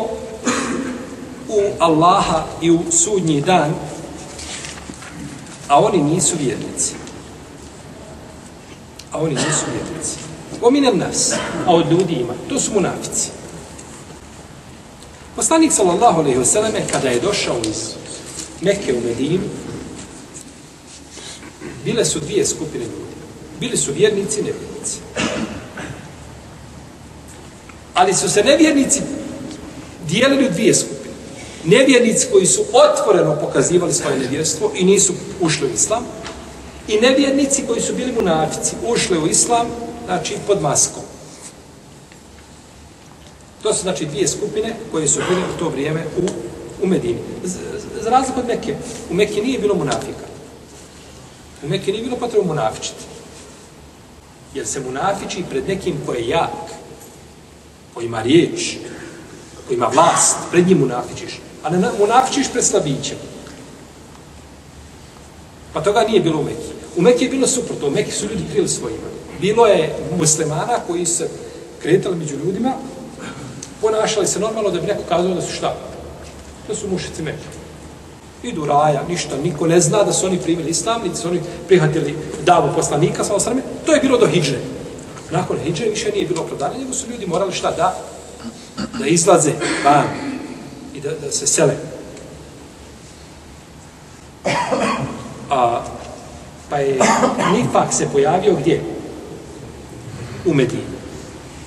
[1.49, 3.75] u Allaha i u sudnji dan,
[5.69, 6.95] a oni nisu vjernici.
[9.13, 10.17] A oni nisu vjernici.
[10.63, 11.33] Ominem nas,
[11.67, 12.33] a od ljudi ima.
[12.49, 13.42] To su munafici.
[15.37, 17.95] Poslanik sallallahu alejhi ve selleme kada je došao iz
[18.61, 19.43] Mekke u Medinu
[21.85, 23.15] bile su dvije skupine ljudi.
[23.61, 24.99] Bili su vjernici i nevjernici.
[27.95, 29.01] Ali su se nevjernici
[30.09, 31.03] dijelili u dvije skupine.
[31.65, 36.05] nevjernici koji su otvoreno pokazivali svoje nevjerstvo i nisu ušli u islam,
[36.89, 39.67] i nevjernici koji su bili munafici, ušli u islam,
[40.07, 41.02] znači pod maskom.
[43.63, 46.23] To su znači dvije skupine koje su bile u to vrijeme u,
[46.83, 47.19] u Medini.
[47.45, 47.59] Z,
[48.03, 48.77] za razliku od Mekke,
[49.11, 50.27] u Mekke nije bilo munafika.
[51.63, 53.05] U Mekke nije bilo potrebno munafičiti.
[54.55, 56.51] Jer se munafiči pred nekim ko je jak,
[57.95, 58.77] ko ima riječ,
[59.69, 61.41] ko ima vlast, pred njim munafičiš.
[61.63, 63.17] A ne munafičiš pred slabićem.
[65.73, 66.73] Pa toga nije bilo u Mekke.
[66.97, 69.07] U Mekke je bilo suprotno, u Mekke su ljudi krili svojima.
[69.41, 71.29] Bilo je muslimana koji se
[71.83, 72.73] kretali među ljudima,
[73.83, 75.75] ponašali se normalno da bi neko kazao da su šta?
[76.69, 77.49] Da su mušici Mekke.
[78.43, 82.15] Idu raja, ništa, niko ne zna da su oni primili islam, niti su oni prihvatili
[82.45, 83.63] davu poslanika, sa osrame.
[83.87, 84.59] To je bilo do hijđe.
[85.31, 87.97] Nakon hijđe više nije bilo opravdanje, nego su ljudi morali šta da?
[88.99, 89.53] Da izlaze
[89.85, 90.05] van
[90.95, 91.77] i da, da se sele.
[95.51, 95.85] A,
[96.71, 96.99] pa je
[97.53, 98.83] Nifak se pojavio gdje?
[100.45, 100.83] U Medini.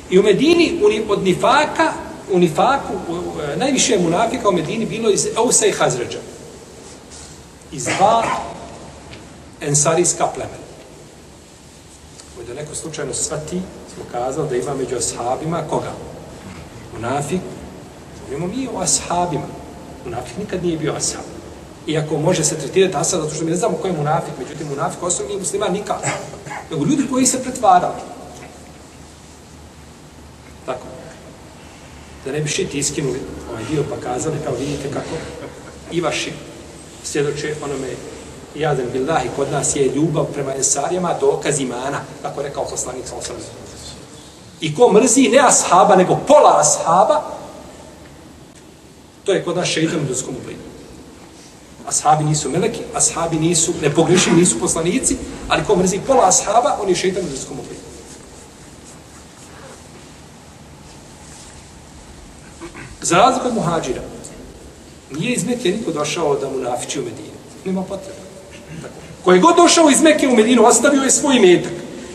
[0.10, 1.93] I u Medini od Nifaka,
[2.31, 6.19] u Nifaku, u, u, e, najviše munafika u Medini bilo iz Eusa i Hazređa.
[7.71, 8.23] Iz dva
[9.61, 10.65] ensarijska plemena.
[12.47, 13.61] Da neko slučajno svati,
[13.95, 15.91] smo kazali da ima među ashabima koga?
[16.93, 17.41] Munafik.
[18.21, 19.47] Govorimo mi o ashabima.
[20.05, 21.25] Munafik nikad nije bio ashab.
[21.88, 25.03] Iako može se tretirati ashab, zato što mi ne znamo ko je munafik, međutim munafik
[25.03, 25.97] osobno nije musliman nikad.
[26.71, 28.01] Nego ljudi koji se pretvarali.
[30.65, 30.85] Tako.
[32.25, 33.19] Da ne bi šiti iskinuli
[33.51, 35.15] ovaj dio pa kazali, kao vidite kako
[35.91, 36.31] i vaši
[37.03, 37.88] svjedoče onome
[38.55, 43.35] jadan billahi kod nas je ljubav prema ensarijama dokaz imana, tako rekao poslanik sa osam.
[44.61, 47.21] I ko mrzi ne ashaba, nego pola ashaba,
[49.23, 50.61] to je kod nas šeitan u ljudskom obliku.
[51.88, 56.95] Ashabi nisu meleki, ashabi nisu nepogrešivi, nisu poslanici, ali ko mrzi pola ashaba, on je
[56.95, 57.85] šeitan u ljudskom obliku.
[63.05, 64.01] Za razliku od muhađira,
[65.11, 67.37] nije iz Mekke niko došao da mu nafiči u Medinu.
[67.65, 68.19] Nema potrebe.
[69.23, 71.71] Ko je god došao iz Mekke u Medinu, ostavio je svoj metak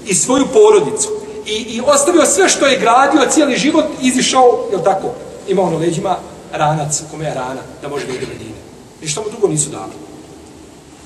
[0.06, 1.08] i svoju porodicu.
[1.46, 5.12] I, I ostavio sve što je gradio, cijeli život, izišao, je tako,
[5.48, 6.16] imao ono na leđima
[6.52, 8.56] ranac, kome je rana, da može da ide u Medinu.
[9.02, 9.92] Ništa mu drugo nisu dali.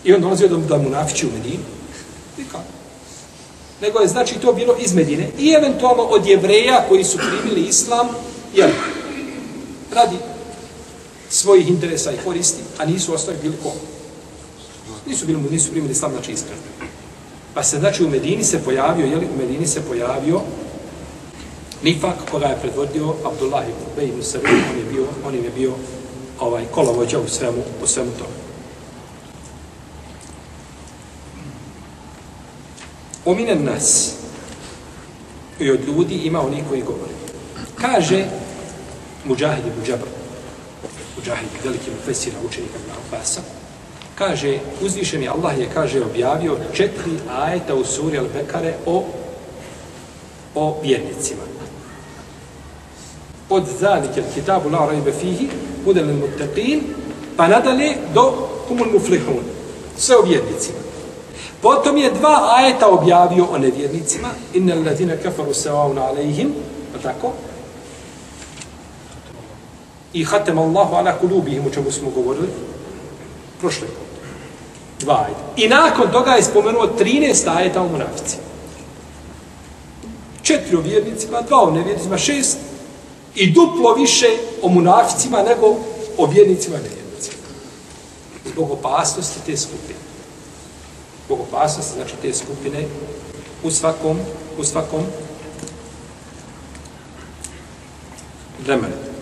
[0.04, 1.64] I on dolazio da, da mu nafiči u Medinu.
[2.38, 2.72] Nikako.
[3.82, 5.30] Nego je znači to bilo iz Medine.
[5.38, 8.08] I eventualno od jevreja koji su primili islam,
[8.54, 8.70] jel,
[9.94, 10.16] radi
[11.28, 13.72] svojih interesa i koristi, a nisu ostali bili ko?
[15.06, 16.60] Nisu bili, nisu primili islam, znači iskreno.
[17.54, 20.40] Pa se, znači, u Medini se pojavio, jeli, u Medini se pojavio
[21.84, 25.72] Nifak, koga je predvodio Abdullah ibn Ubej ibn Sarun, on je bio, on je bio
[26.40, 28.36] ovaj kolovođa u svemu, u svemu tome.
[33.24, 34.12] Ominen nas
[35.60, 37.12] i od ljudi ima oni koji govore.
[37.74, 38.24] Kaže
[39.24, 40.06] Mujahid ibn Džabr,
[41.16, 43.40] Mujahid, veliki mufesira, učenika Ibn Abbasa,
[44.14, 49.04] kaže, uzvišen je Allah je, kaže, objavio četiri ajeta u suri Al-Bekare o,
[50.54, 51.42] o vjernicima.
[53.50, 55.48] Od zalike kitabu la rajbe fihi,
[55.84, 56.80] budel il muttaqin,
[57.36, 59.44] pa nadalje do kumul muflihun.
[59.96, 60.78] Sve o vjernicima.
[61.62, 66.52] Potom je dva ajeta objavio o nevjernicima, innel ladine kafaru sawa'un alejhim,
[66.92, 67.32] pa tako,
[70.14, 72.48] i hatem Allahu ala kulubihim, o čemu smo govorili,
[73.60, 74.04] prošle put.
[75.00, 75.64] Dva ajde.
[75.64, 78.36] I nakon toga je spomenuo 13 ajeta o munafici.
[80.42, 82.58] Četiri o vjernicima, dva o nevjernicima, šest
[83.34, 84.26] i duplo više
[84.62, 85.66] o munaficima nego
[86.18, 87.36] o vjernicima i nevjernicima.
[88.52, 89.98] Zbog opasnosti te skupine.
[91.26, 92.84] Zbog opasnosti, znači te skupine
[93.62, 94.18] u svakom,
[94.58, 95.02] u svakom
[98.66, 99.13] vremenu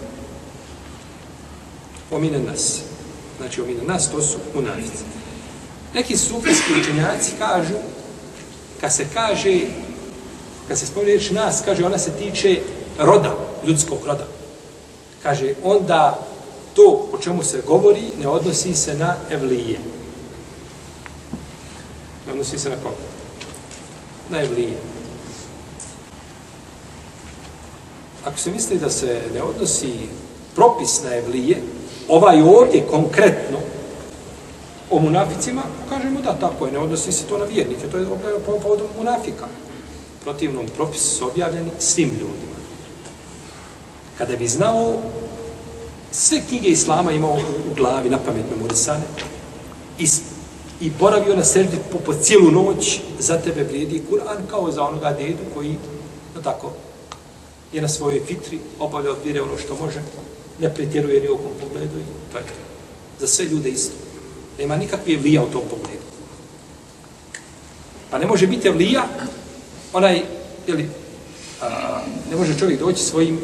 [2.17, 2.81] omine nas.
[3.39, 5.05] Znači, omine nas, to su munafici.
[5.95, 7.75] Neki sufijski učenjaci kažu,
[8.81, 9.61] kad se kaže,
[10.69, 12.61] kad se spomni reč nas, kaže, ona se tiče
[12.99, 14.27] roda, ljudskog roda.
[15.23, 16.27] Kaže, onda
[16.75, 19.79] to o čemu se govori ne odnosi se na evlije.
[22.27, 22.97] Ne odnosi se na koga?
[24.31, 24.79] Na evlije.
[28.25, 29.93] Ako se misli da se ne odnosi
[30.55, 31.63] propis na evlije,
[32.09, 33.59] ovaj ovdje konkretno
[34.91, 38.07] o munaficima, kažemo da tako je, ne odnosi se to na vjernike, to je
[38.47, 39.47] po povodom munafika.
[40.23, 42.57] Protivnom propisu su objavljeni svim ljudima.
[44.19, 44.97] Kada bi znao
[46.11, 47.39] sve knjige Islama imao
[47.71, 49.05] u glavi, na pamet memorisane,
[49.99, 50.07] i,
[50.81, 55.11] i boravio na seždi po, po cijelu noć, za tebe vrijedi Kur'an kao za onoga
[55.11, 55.77] dedu koji,
[56.35, 56.71] no tako,
[57.73, 60.03] je na svojoj fitri, obavlja vire ono što može,
[60.63, 62.55] ne pretjeruje ni okom pogledu i to je to.
[63.21, 63.95] Za sve ljude isto.
[64.59, 66.03] Nema nikakve vlija u tom pogledu.
[68.11, 69.09] Pa ne može biti vlija,
[69.93, 70.23] onaj,
[70.67, 70.89] jeli,
[71.63, 73.41] a, ne može čovjek doći svojim,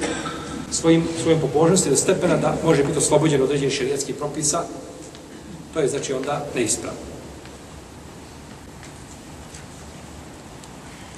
[0.70, 4.64] svojim, svojim pobožnosti do stepena da može biti oslobođen od određenih šerijetskih propisa,
[5.74, 7.00] to je znači onda neispravno.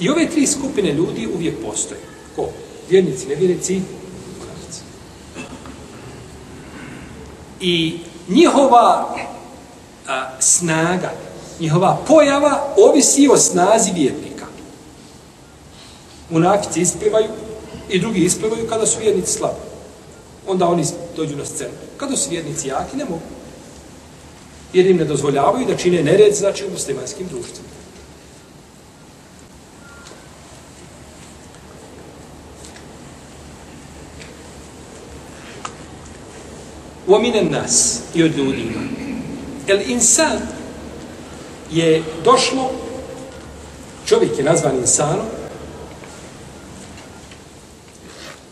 [0.00, 2.00] I ove tri skupine ljudi uvijek postoje.
[2.36, 2.48] Ko?
[2.90, 3.80] Vjernici, nevjernici,
[7.60, 9.16] I njihova
[10.08, 11.12] a, snaga,
[11.60, 14.46] njihova pojava ovisi o snazi vjernika.
[16.30, 17.28] Munafici isplivaju
[17.88, 19.60] i drugi isplivaju kada su vjernici slabi.
[20.46, 20.84] Onda oni
[21.16, 21.70] dođu na scenu.
[21.96, 23.22] Kada su vjernici jaki, ne mogu.
[24.72, 27.79] Jer im ne dozvoljavaju da čine nered, znači u muslimanskim društvima.
[37.09, 38.81] ومن nas i od ljudi ima.
[39.67, 40.37] El insan
[41.71, 42.71] je došlo,
[44.05, 45.25] čovjek je nazvan insanom,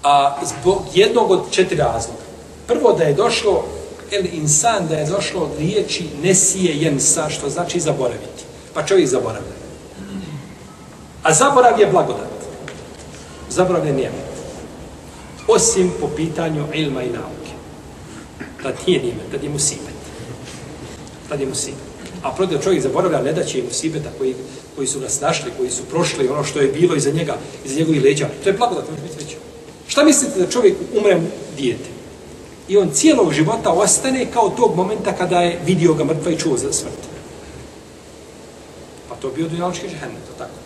[0.04, 2.24] a zbog jednog od četiri razloga.
[2.68, 3.66] Prvo da je došlo
[4.12, 8.44] el insan, da je došlo od riječi nesije jensa, što znači zaboraviti.
[8.74, 9.64] Pa čovjek zaboravlja.
[11.24, 12.34] A zaborav je blagodat.
[13.50, 14.34] Zaborav je nijemet.
[15.48, 17.47] Osim po pitanju ilma i nauke.
[18.63, 19.95] Tad nije nime, tad je musibet.
[21.29, 21.89] Tad je musibet.
[22.23, 24.35] A protiv čovjek zaboravlja, ne da će musibeta koji,
[24.77, 28.03] koji su nas našli, koji su prošli, ono što je bilo iza njega, iza njegovih
[28.03, 28.29] leđa.
[28.43, 29.37] To je blagodat, može biti veće.
[29.89, 31.21] Šta mislite da čovjek umre
[31.57, 31.89] dijete?
[32.69, 36.57] I on cijelog života ostane kao tog momenta kada je vidio ga mrtva i čuo
[36.57, 37.03] za smrt.
[39.09, 40.59] Pa to bio dunjalički džehennem, to tako.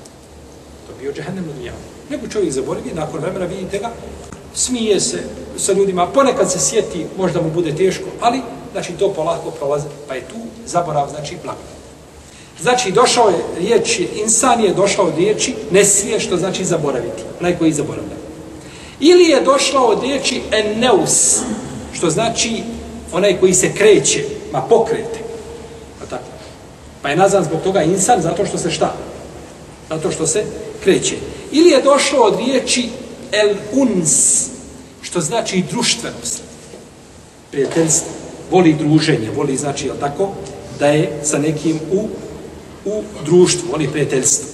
[0.87, 1.79] To bio džehennem na dunjalu.
[2.11, 3.91] Nego čovjek zaboravi, nakon vremena vidite ga,
[4.55, 5.23] smije se
[5.57, 8.41] sa ljudima, ponekad se sjeti, možda mu bude teško, ali
[8.73, 10.37] znači to polako prolazi, pa je tu
[10.67, 11.83] zaborav, znači blagodat.
[12.61, 17.59] Znači, došao je riječ, insan je došao od riječi, ne smije što znači zaboraviti, onaj
[17.59, 18.17] koji zaboravlja.
[19.01, 21.39] Ili je došao od riječi eneus,
[21.93, 22.63] što znači
[23.13, 25.19] onaj koji se kreće, ma pokrete.
[26.01, 26.25] Pa, tako.
[27.03, 28.95] pa je nazvan zbog toga insan zato što se šta?
[29.89, 30.45] Zato što se
[30.85, 31.17] kreće.
[31.53, 32.89] Ili je došao od riječi
[33.33, 34.47] el uns,
[35.13, 36.43] što znači društvenost,
[37.51, 38.09] prijateljstvo,
[38.51, 40.29] voli druženje, voli znači, jel tako,
[40.79, 42.09] da je sa nekim u,
[42.85, 44.49] u društvu, voli prijateljstvo.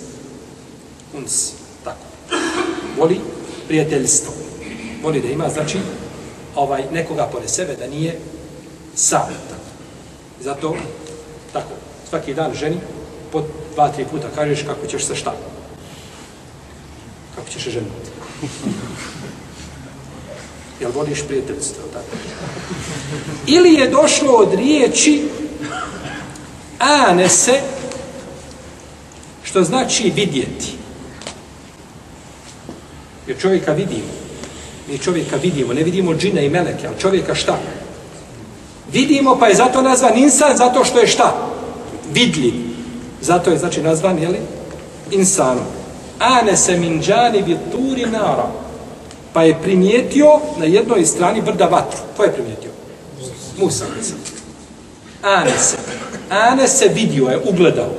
[1.14, 1.52] Uns,
[1.84, 2.06] tako.
[2.98, 3.20] Voli
[3.68, 4.32] prijateljstvo.
[5.02, 5.78] Voli da ima, znači,
[6.54, 8.18] ovaj nekoga pored sebe, da nije
[8.94, 9.28] sam.
[9.50, 9.62] Tako.
[10.40, 10.76] Zato,
[11.52, 11.72] tako,
[12.10, 12.76] svaki dan ženi,
[13.32, 13.42] po
[13.74, 15.34] dva, tri puta kažeš kako ćeš se šta.
[17.36, 18.10] Kako ćeš se ženiti.
[20.80, 22.16] Jel vodiš prijateljstvo, tako?
[23.46, 25.28] Ili je došlo od riječi
[26.78, 27.60] anese,
[29.42, 30.72] što znači vidjeti.
[33.26, 34.08] Jer čovjeka vidimo.
[34.90, 37.58] Mi čovjeka vidimo, ne vidimo džina i meleke, ali čovjeka šta?
[38.92, 41.48] Vidimo, pa je zato nazvan insan, zato što je šta?
[42.12, 42.54] Vidljiv.
[43.20, 44.38] Zato je, znači, nazvan, jeli?
[45.10, 45.64] Insanom.
[46.18, 48.67] Anese min džani bi turi nara.
[49.38, 51.98] Pa je primijetio na jednoj strani brda vatru.
[52.16, 52.70] Ko je primijetio?
[53.58, 53.84] Musa.
[55.22, 55.76] Anese.
[56.30, 57.90] Anese vidio je, ugledao,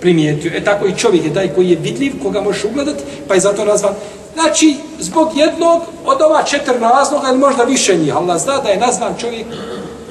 [0.00, 0.52] primijetio.
[0.54, 3.64] E tako i čovjek je taj koji je vidljiv, koga možeš ugledati, pa je zato
[3.64, 3.94] nazvan.
[4.34, 8.80] Znači, zbog jednog od ova četiri razloga, ili možda više njih, Allah zna da je
[8.80, 9.46] nazvan čovjek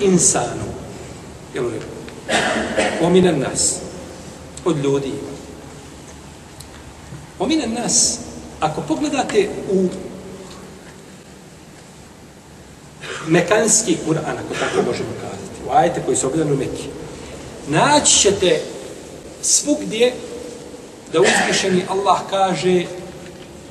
[0.02, 0.70] insanom.
[1.54, 1.86] Jel u redu?
[3.02, 3.76] Ominen nas.
[4.66, 5.12] Od ljudi.
[7.40, 8.20] Ominen nas.
[8.60, 9.88] Ako pogledate u
[13.28, 16.90] mekanski Kur'an, ako tako možemo kazati, u ajete koji su objavljeni u Mekiji,
[17.68, 18.62] naći ćete
[19.42, 20.14] svugdje
[21.14, 22.86] da uzvišeni Allah kaže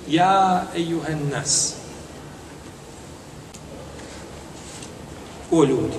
[0.09, 1.73] Ja ejuhen nas.
[5.51, 5.97] O ljudi.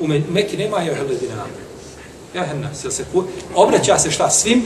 [0.00, 1.46] U Mekiji nema ja heledina.
[2.34, 2.84] Ja ejuhen nas.
[2.84, 3.24] Jel se ku...
[3.54, 4.62] Obraća se šta svim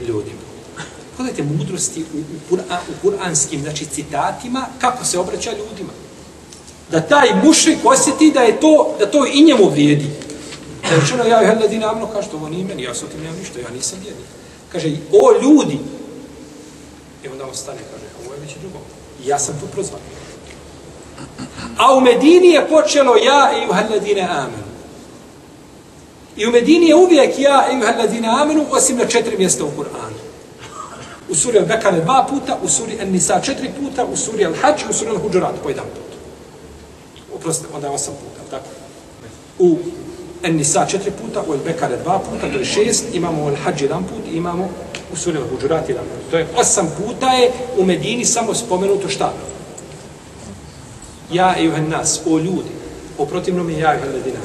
[0.00, 0.42] ljudima.
[1.16, 5.92] Pogledajte mudrosti u, u, Kur'an, u kuranskim znači, citatima kako se obraća ljudima
[6.92, 10.10] da taj mušrik osjeti da je to, da to i njemu vrijedi.
[10.88, 13.20] Da je učeno, ja je hel dinamno, kaže, to ovo nije meni, ja sam tim
[13.20, 14.26] nemam ništa, ja nisam vjernik.
[14.72, 15.78] Kaže, o ljudi,
[17.24, 18.78] i onda on stane, kaže, ovo je već drugo.
[19.24, 20.00] I ja sam tu prozvan.
[21.78, 24.72] A u Medini je počelo ja i uhalladine amenu.
[26.36, 30.18] I u Medini je uvijek ja i uhalladine amenu, osim na četiri mjesta u Kur'anu.
[31.28, 35.10] U suri Al-Bekare dva puta, u suri An-Nisa četiri puta, u suri Al-Hajj, u suri
[35.10, 36.11] Al-Huđurat po jedan put.
[37.42, 38.68] Oprostite, onda je osam puta, tako?
[39.58, 39.78] U
[40.44, 44.32] An-Nisa četiri puta, u Elbekare dva puta, to je šest, imamo u Al-Hajj jedan put,
[44.32, 44.68] imamo
[45.12, 46.30] u suri Al-Huđurat jedan put.
[46.30, 49.32] To je osam puta je u Medini samo spomenuto šta?
[51.32, 52.70] Ja i nas, o ljudi,
[53.18, 54.38] o protivnom je ja i ledina.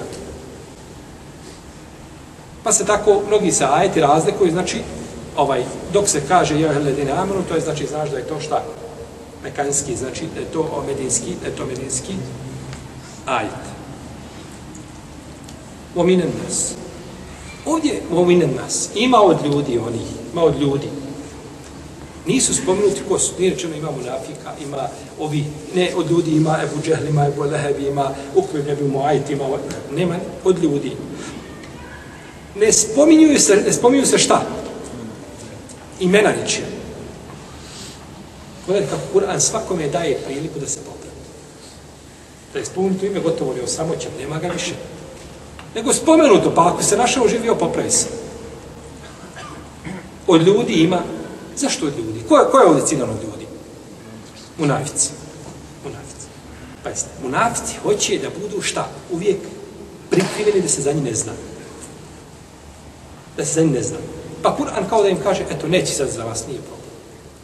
[2.64, 4.82] Pa se tako mnogi se ajeti razlikuju, znači,
[5.36, 8.40] ovaj, dok se kaže ja i ledina amenu, to je znači, znaš da je to
[8.40, 8.64] šta?
[9.44, 12.14] Mekanski, znači, da je to medinski, da je to medinski
[13.28, 13.52] ajet.
[15.96, 16.74] Ominen nas.
[17.66, 18.90] Ovdje ominen nas.
[18.96, 20.02] Ima od ljudi oni,
[20.34, 20.88] ima od ljudi.
[22.28, 24.88] Nisu spomenuti ko su, nije rečeno ima munafika, ima
[25.20, 29.46] ovi, ne od ljudi, ima Ebu Džehli, ima Ebu Lehebi, ima Ukve Nebi Muajt, ima,
[29.96, 30.92] nema od ljudi.
[32.56, 34.46] Ne spominju se, ne spominju se šta?
[36.00, 36.66] Imena ničija.
[38.66, 40.97] Pogledajte kako Kur'an svakome daje priliku da se popravi.
[42.58, 44.74] Da je spomenuto ime gotovo li osamoćan, nema ga više.
[45.76, 48.08] Nego spomenuto, pa ako se našao živio, popravi se.
[50.28, 51.02] Od ljudi ima
[51.58, 52.20] Zašto od ljudi?
[52.30, 53.46] Ko je, ko je ovdje ciljan od ljudi?
[54.58, 55.10] Munafici.
[55.84, 56.28] Munafici.
[56.84, 56.90] Pa
[57.24, 58.90] munafici hoće da budu šta?
[59.12, 59.38] Uvijek
[60.10, 61.34] prikriveni da se za njih ne zna.
[63.38, 63.98] Da se za njih ne zna.
[64.42, 66.90] Pa Kur'an kao da im kaže, eto, neće sad za vas, nije problem.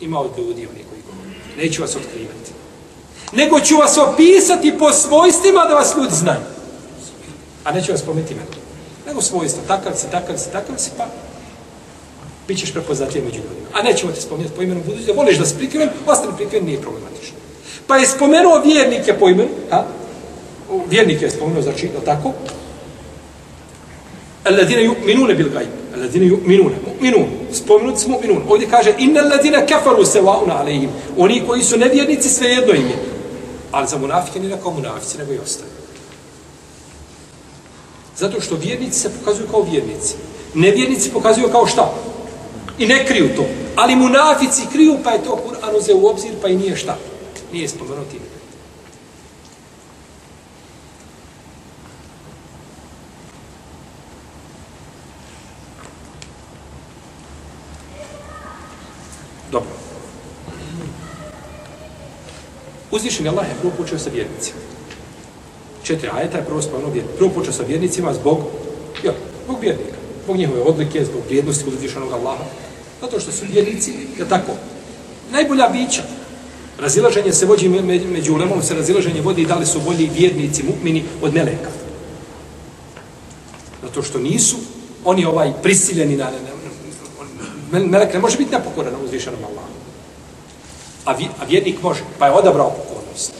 [0.02, 1.30] Ima od ljudi oni koji govori.
[1.58, 2.23] Neću vas otkrivati.
[3.36, 6.42] Nego ću vas opisati po svojstvima da vas ljudi znaju.
[7.64, 8.48] A neću vas pometi meni.
[9.08, 9.64] Nego svojstva.
[9.68, 11.06] Takav si, takav si, takav si, pa
[12.48, 13.68] bit ćeš prepoznatljiv među ljudima.
[13.74, 16.82] A nećemo te spomenuti po imenu budući, da voliš da si prikriven, ostane prikriven, nije
[16.82, 17.38] problematično.
[17.88, 19.84] Pa je spomenuo vjernike po imenu, a?
[20.90, 22.34] Vjernike je spomenuo, znači, je tako?
[24.44, 25.68] Alladine yu'minune bil gajb.
[25.96, 26.76] Alladine yu'minune.
[26.88, 27.26] Mu'minun.
[27.54, 28.42] Spomenut smo mu'minun.
[28.50, 30.90] Ovdje kaže, inna alladine kafaru se wa'una alejim.
[31.18, 33.13] Oni koji su nevjernici, sve jedno im je.
[33.74, 35.70] Ali za munafike nije kao munafici, nego i ostaju.
[38.18, 40.16] Zato što vjernici se pokazuju kao vjernici.
[40.54, 41.94] Nevjernici pokazuju kao šta?
[42.78, 43.46] I ne kriju to.
[43.76, 46.98] Ali munafici kriju, pa je to Kur'an uzeo u obzir, pa i nije šta.
[47.54, 48.20] Nije spomenuti.
[59.52, 59.84] Dobro.
[62.94, 64.60] Uzvišen je Allah je prvo počeo sa vjernicima.
[65.84, 67.18] Četiri ajeta je prvo spomenuo vjernicima.
[67.18, 68.40] Prvo počeo sa vjernicima zbog,
[69.04, 69.14] ja,
[69.46, 69.98] zbog vjernika.
[70.24, 72.44] Zbog njihove odlike, zbog vrijednosti uzvišenog Allaha.
[73.02, 74.52] Zato što su vjernici, je tako,
[75.32, 76.04] najbolja bića.
[76.80, 81.34] Razilaženje se vođi među ulemom, se razilaženje vodi da li su bolji vjernici, mukmini od
[81.34, 81.70] meleka.
[83.82, 84.58] Zato što nisu
[85.04, 86.26] oni ovaj prisiljeni na...
[87.72, 89.83] na, na melek ne može biti nepokoran uzvišenom Allahom.
[91.06, 93.34] A, vi, a vjernik može, pa je odabrao pokornost.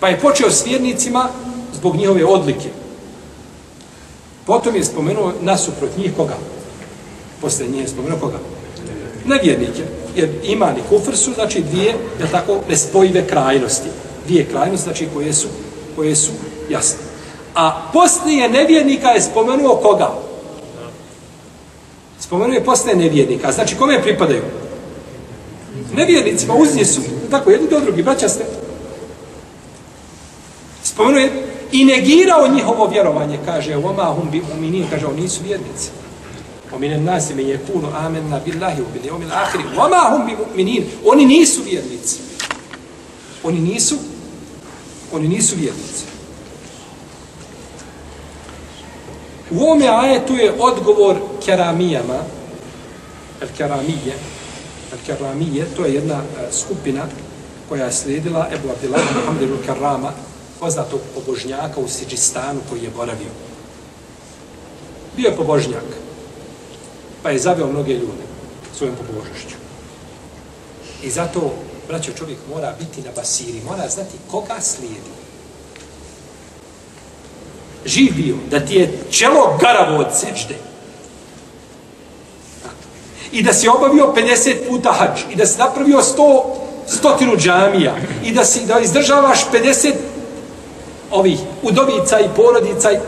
[0.00, 1.28] Pa je počeo s vjernicima
[1.74, 2.68] zbog njihove odlike.
[4.46, 6.36] Potom je spomenuo nasuprot njih koga?
[7.40, 8.38] Posle njih je spomenuo koga?
[9.24, 9.82] Nevjernike.
[10.16, 13.88] Jer iman i kufr su, znači dvije, je tako, nespojive krajnosti.
[14.26, 15.48] Dvije krajnosti, znači koje su,
[15.96, 16.30] koje su
[16.70, 16.98] jasne.
[17.54, 20.10] A poslije nevjernika je spomenuo koga?
[22.22, 23.52] Spomenuo je postaje nevjernika.
[23.52, 24.42] Znači kome pripadaju?
[25.94, 27.00] Nevjernicima, uznje su,
[27.30, 28.44] tako, jedni do drugi, braća ste.
[30.84, 35.90] Spomenuo je i negirao njihovo vjerovanje, kaže, oma hum bi uminin, kaže, oni nisu vjernici.
[36.74, 40.84] Omine nasi me je kunu amenna billahi u bili omil ahiri, oma hum bi uminin,
[41.04, 42.16] oni nisu vjernici.
[43.42, 43.96] Oni nisu,
[45.12, 46.11] oni nisu vjernici.
[49.54, 52.18] U ovome ajetu je odgovor keramijama,
[53.40, 54.14] el keramije,
[54.92, 57.06] el keramije, to je jedna e, skupina
[57.68, 60.12] koja je slijedila Ebu Abdillah Muhammedu Karama,
[60.60, 63.32] poznatog pobožnjaka u Siđistanu koji je boravio.
[65.16, 65.84] Bio je pobožnjak,
[67.22, 68.24] pa je zaveo mnoge ljude
[68.78, 69.56] svojom pobožnošću.
[71.02, 71.54] I zato,
[71.88, 75.21] braćo, čovjek mora biti na basiri, mora znati koga slijedi.
[77.84, 80.54] Živ bio, da ti je čelo garavo od sežde.
[83.32, 86.42] I da si obavio 50 puta hađ, i da si napravio 100,
[86.86, 89.92] stotinu džamija, i da, si, da izdržavaš 50
[91.10, 92.98] ovih udovica i porodica i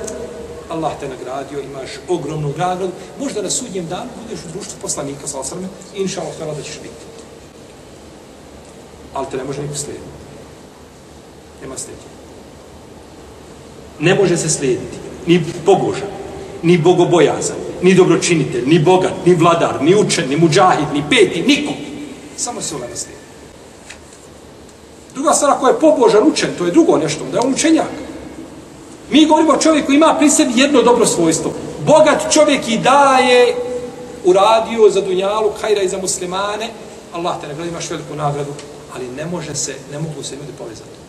[0.68, 5.39] Allah te nagradio, imaš ogromnu nagradu, možda na sudnjem danu budeš u društvu poslanika sa
[5.39, 7.05] osrme inša Allah da ćeš biti.
[9.14, 10.11] ali te ne može niko slijediti.
[11.62, 12.13] Nema slijediti.
[13.99, 14.97] Ne može se slijediti.
[15.26, 16.09] Ni pobožan,
[16.62, 21.72] ni bogobojazan, ni dobročinitelj, ni bogat, ni vladar, ni učen, ni muđahid, ni peti, niko.
[22.36, 23.24] Samo se ulema slijedi.
[25.14, 27.90] Druga stvar, ako je pobožan učen, to je drugo nešto, da je on učenjak.
[29.11, 31.53] Mi govorimo o čovjeku koji ima pri sebi jedno dobro svojstvo.
[31.86, 33.55] Bogat čovjek i daje
[34.24, 36.68] uradio za dunjalu, hajra i za muslimane,
[37.12, 38.53] Allah te nagradi, imaš veliku nagradu,
[38.95, 41.03] ali ne može se, ne mogu se ljudi povezati.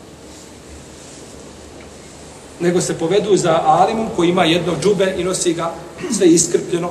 [2.60, 5.74] Nego se povedu za alimom koji ima jedno džube i nosi ga
[6.18, 6.90] sve iskrpljeno,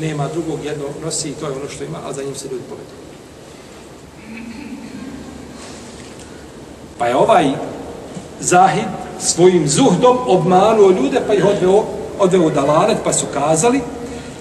[0.00, 2.62] nema drugog, jedno nosi i to je ono što ima, ali za njim se ljudi
[2.68, 2.90] povedu.
[6.98, 7.50] Pa je ovaj
[8.40, 8.84] Zahid
[9.20, 11.84] svojim zuhdom obmanuo ljude, pa ih odveo,
[12.18, 13.80] odveo dalalet pa su kazali,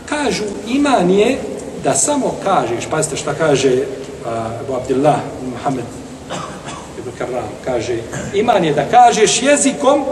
[0.06, 1.40] kažu, iman je
[1.84, 5.20] da samo kažeš, pazite šta kaže uh, Abu Abdillah
[5.52, 5.86] Muhammed
[7.00, 7.98] ibn Karram, kaže,
[8.34, 10.06] iman je da kažeš jezikom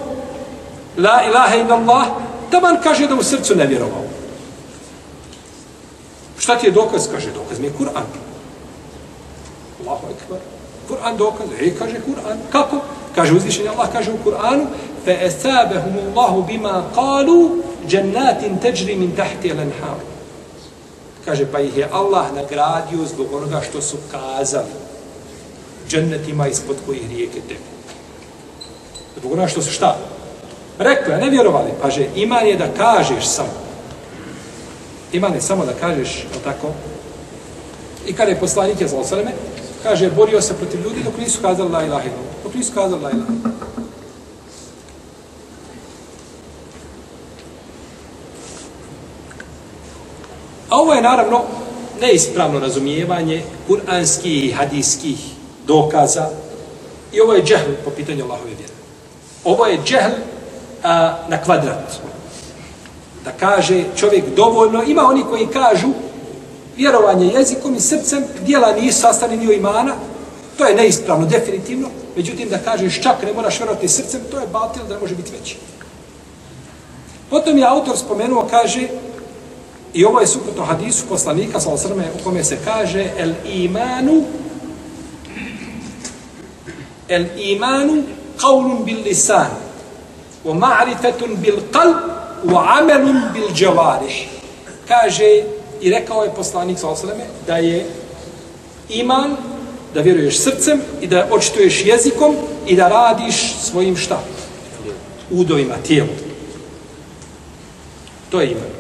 [0.97, 2.07] la ilaha illa Allah,
[2.51, 4.05] taman kaže da u srcu ne vjerovao.
[6.39, 7.09] Šta ti je dokaz?
[7.13, 8.07] Kaže, dokaz mi je Kur'an.
[9.81, 10.39] Allahu ekber.
[10.89, 11.47] Kur'an dokaz.
[11.61, 12.39] Ej, kaže Kur'an.
[12.53, 12.81] Kako?
[13.15, 14.67] Kaže uzvišenje Allah, kaže u Kur'anu,
[15.07, 17.45] فَأَثَابَهُمُ اللَّهُ بِمَا قَالُوا
[17.89, 20.01] جَنَّاتٍ تَجْرِ مِنْ تَحْتِ الْأَنْحَارِ
[21.25, 24.73] Kaže, pa ih je Allah nagradio zbog onoga što su kazali.
[25.89, 27.71] Džennetima ispod kojih rijeke teku.
[29.17, 29.97] Zbog onoga što su šta?
[30.80, 31.72] Rekla, ne vjerovali.
[31.82, 33.50] Pa kaže, iman je da kažeš samo.
[35.12, 36.68] Iman je samo da kažeš, o tako.
[38.08, 39.32] I kada je poslanik je zlosaleme,
[39.84, 42.24] kaže, borio se protiv ljudi dok nisu kazali la ilaha ilaha.
[42.44, 43.34] Dok nisu kazali la ilaha.
[50.70, 51.42] A ovo je naravno
[52.02, 55.18] neispravno razumijevanje kuranskih i hadijskih
[55.68, 56.30] dokaza
[57.12, 58.74] i ovo je džehl po pitanju Allahove vjere.
[59.44, 60.33] Ovo je džehl
[60.84, 62.00] a, na kvadrat.
[63.26, 65.88] Da kaže čovjek dovoljno, ima oni koji kažu
[66.78, 69.96] vjerovanje jezikom i srcem, dijela nisu sastavni dio imana,
[70.58, 74.84] to je neispravno, definitivno, međutim da kažeš čak ne moraš vjerovati srcem, to je batil
[74.84, 75.58] da ne može biti veći.
[77.30, 78.88] Potom je autor spomenuo, kaže,
[79.94, 84.24] I ovo je suprotno hadisu poslanika sa osrme u kome se kaže el imanu
[87.08, 88.04] el imanu
[88.38, 89.48] kaulun bil lisan
[90.46, 91.98] wa ma'rifetun bil qalb
[92.46, 93.48] wa amelun bil.
[94.88, 95.44] Kaže
[95.82, 97.86] i rekao je poslanik sa osrme da je
[98.90, 99.36] iman
[99.94, 102.36] da vjeruješ srcem i da očituješ jezikom
[102.68, 104.24] i da radiš svojim šta?
[105.32, 106.16] Udovima, tijelom.
[108.30, 108.74] To je iman.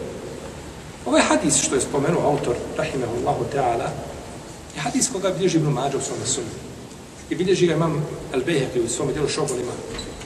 [1.05, 3.89] Ovo je hadis što je spomenuo autor, rahimahullahu ta'ala,
[4.75, 6.47] je hadis koga bilježi Ibn Mađa u svome sumu.
[7.29, 9.71] I bilježi ga imam El Beheki u svome djelu šobolima.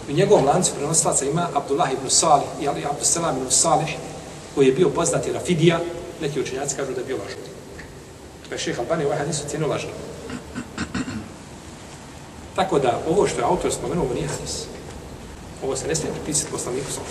[0.09, 3.95] U njegovom lancu prenoslaca ima Abdullah ibn Salih i Ali Abdussalam ibn Salih,
[4.55, 5.79] koji je bio poznati Rafidija,
[6.21, 7.39] neki učenjaci kažu da je bio lažan.
[8.49, 9.89] Pa je šeha Albani ovaj hadis ocjenio lažan.
[12.55, 14.63] Tako da, ovo što je autor spomenuo, ovo nije hadis.
[15.63, 17.01] Ovo se ne smije pripisati poslaniku sa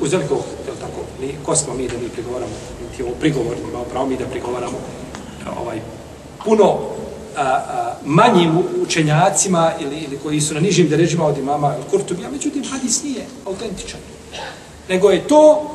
[0.00, 2.52] uz veliko, je li tako, ni, ko smo mi da mi prigovaramo,
[2.82, 4.78] niti ovo prigovor, imamo pravo mi da prigovaramo
[5.60, 5.80] ovaj,
[6.44, 6.78] puno
[7.36, 12.64] a, a, manjim učenjacima ili, ili koji su na nižim deređima od imama Kurtubija, međutim,
[12.70, 14.00] hadis nije autentičan.
[14.88, 15.70] Nego je to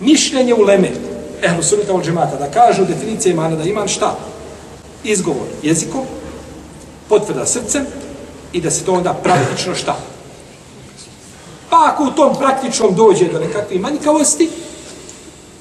[0.00, 0.90] mišljenje u leme,
[1.42, 4.16] ehlu sunnita od džemata, da kažu definicije imana da iman šta?
[5.04, 6.02] Izgovor jezikom,
[7.08, 7.86] potvrda srcem
[8.52, 9.96] i da se to onda praktično šta?
[11.70, 14.50] Pa ako u tom praktičnom dođe do nekakve manjkavosti,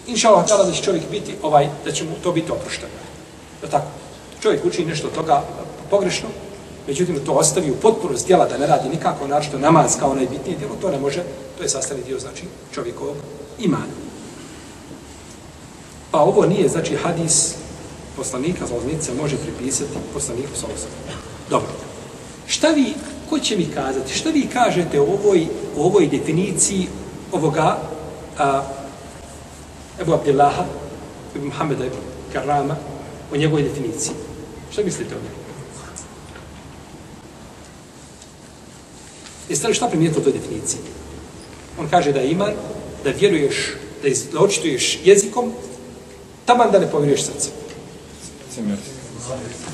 [0.07, 2.91] inša Allah tada da će čovjek biti, ovaj, da će mu to biti oprošteno.
[3.61, 4.02] Da tako?
[4.43, 5.43] Čovjek uči nešto toga
[5.89, 6.27] pogrešno,
[6.87, 10.75] međutim to ostavi u potpunost djela da ne radi nikako, našto namaz kao najbitnije djelo,
[10.81, 11.23] to ne može,
[11.57, 13.15] to je sastavni dio, znači, čovjekovog
[13.59, 13.93] imana.
[16.11, 17.55] Pa ovo nije, znači, hadis
[18.15, 18.75] poslanika za
[19.21, 20.67] može pripisati poslaniku sa
[21.49, 21.69] Dobro.
[22.47, 22.93] Šta vi
[23.29, 26.87] ko će mi kazati, šta vi kažete o ovoj, o ovoj definiciji
[27.31, 27.77] ovoga
[28.37, 28.63] a,
[30.01, 30.65] Ebu Abdillaha,
[31.35, 31.95] Ebu Muhammeda Ebu
[32.33, 32.75] Karama,
[33.33, 34.32] o njegovoj definiciji?
[34.73, 35.35] Šta mislite o njegu?
[39.49, 40.79] Jeste li šta primijetili u toj definiciji?
[41.79, 42.51] On kaže da iman,
[43.03, 45.53] da vjeruješ, da izločituješ jezikom,
[46.45, 47.51] taman da ne povjeruješ srcem.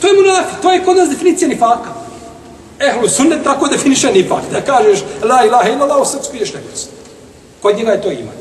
[0.01, 1.93] To je munafi, to je kod nas definicija nifaka.
[2.79, 4.43] Ehlu sunnet tako definiše nifak.
[4.51, 6.89] Da kažeš la ilaha illa Allah, u srpsku ideš nevjerst.
[7.61, 8.31] Kod njega je to ima.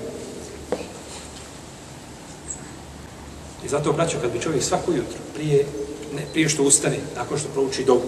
[3.64, 5.66] I zato, braćo, kad bi čovjek svako jutro, prije,
[6.14, 8.06] ne, prije što ustane, nakon što prouči dobu,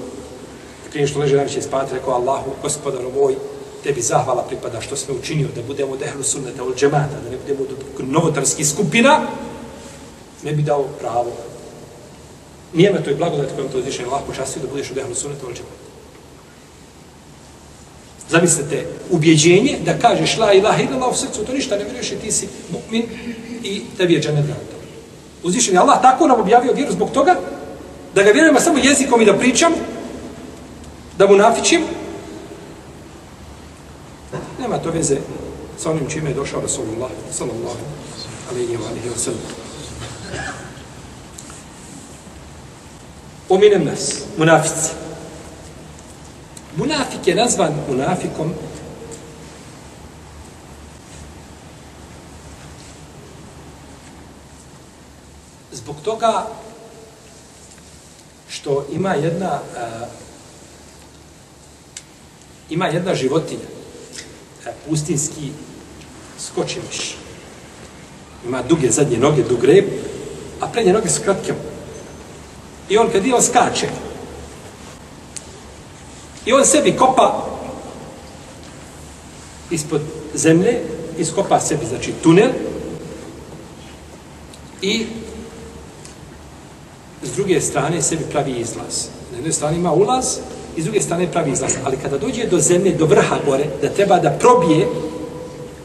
[0.91, 3.35] prije što leže najveće spati, rekao Allahu, gospodaru moj,
[3.83, 7.37] tebi zahvala pripada što smo učinio, da budemo od ehlu sunneta od džemata, da ne
[7.37, 7.61] budemo
[7.99, 9.21] od novotarskih skupina,
[10.43, 11.33] ne bi dao pravo.
[12.75, 15.47] Nije me to i blagodat kojom to uzvišenje Allah počastio da budeš od ehlu sunneta
[15.47, 15.81] od džemata.
[18.31, 22.33] Zamislite, ubjeđenje da kažeš la ilaha illallah u srcu, to ništa ne vjeruješ i ti
[22.33, 23.05] si mu'min
[23.63, 24.77] i tebi je dženet garanto.
[25.43, 27.37] Uzvišen je Allah tako nam objavio vjeru zbog toga
[28.15, 29.73] da ga vjerujemo samo jezikom i da pričam,
[31.19, 31.83] da mu nafičim.
[34.61, 35.17] Nema to veze
[35.79, 37.79] sa onim čime je došao Rasulullah sallallahu
[38.51, 39.41] alaihi wa alaihi wa sallam.
[43.49, 44.91] Ominem nas, munafici.
[46.77, 48.55] Munafik je nazvan munafikom
[55.73, 56.47] zbog toga
[58.51, 60.09] što ima jedna uh,
[62.71, 63.69] ima jedna životinja
[64.67, 65.51] uh, pustinski
[66.39, 67.17] skočimiš
[68.47, 69.85] ima duge zadnje noge, dug rep
[70.61, 71.55] a prednje noge su kratke.
[72.89, 73.89] I on kad je on skače
[76.47, 77.47] I on sebi kopa
[79.71, 80.01] ispod
[80.35, 80.81] zemlje,
[81.19, 82.51] iskopa sebi, znači, tunel
[84.83, 85.07] i
[87.23, 89.07] s druge strane sebi pravi izlaz.
[89.31, 90.39] Na jednoj strani ima ulaz
[90.77, 91.73] i s druge strane pravi izlaz.
[91.85, 94.87] Ali kada dođe do zemlje, do vrha gore, da treba da probije,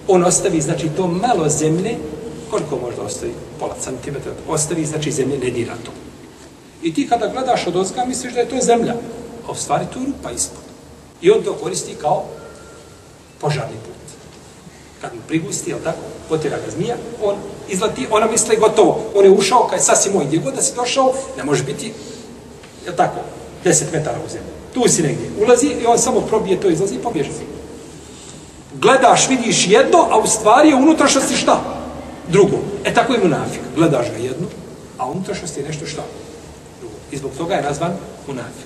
[0.08, 1.98] on ostavi, znači, to malo zemlje,
[2.50, 3.34] koliko možda ostavi?
[3.60, 4.32] Pola centimetra.
[4.48, 5.92] Ostavi, znači, zemlje ne dira to.
[6.84, 8.94] I ti kada gledaš od ozga, misliš da je to zemlja
[9.48, 10.64] a u stvari tu je rupa ispod.
[11.22, 12.26] I on to koristi kao
[13.40, 13.96] požarni put.
[15.02, 17.36] Kad mu prigusti, jel tako, potjera ga zmija, on
[17.70, 19.00] izlati, ona misle gotovo.
[19.16, 21.94] On je ušao, kaj sasvim moj, gdje god da si došao, ne može biti,
[22.86, 23.20] je tako,
[23.66, 24.50] 10 metara u zemlju.
[24.74, 25.30] Tu si negdje.
[25.44, 27.30] Ulazi i on samo probije to, izlazi i pobježe.
[28.74, 31.62] Gledaš, vidiš jedno, a u stvari je unutrašnosti šta?
[32.28, 32.58] Drugo.
[32.84, 33.62] E tako je munafik.
[33.76, 34.48] Gledaš ga jedno,
[34.98, 36.04] a unutrašnosti je nešto šta?
[36.80, 36.96] Drugo.
[37.12, 37.92] I zbog toga je nazvan
[38.28, 38.66] munafik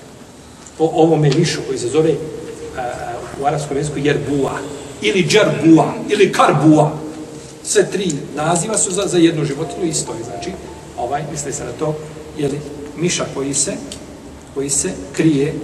[0.80, 4.52] po ovome lišu koji se zove uh, u arabskom jeziku jerbua
[5.00, 6.90] ili džerbua, ili karbua.
[7.70, 10.50] Sve tri naziva su za, za jednu životinu isto je, znači,
[10.98, 11.96] ovaj, misli se na to,
[12.38, 12.50] je
[12.96, 13.72] miša koji se,
[14.54, 15.54] koji se krije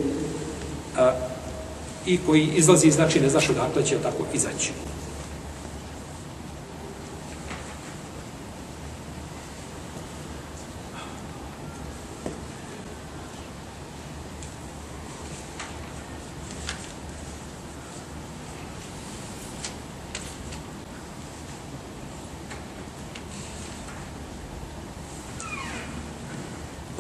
[0.97, 1.13] a,
[2.07, 4.73] i koji izlazi, znači, ne znaš odakle će tako izaći.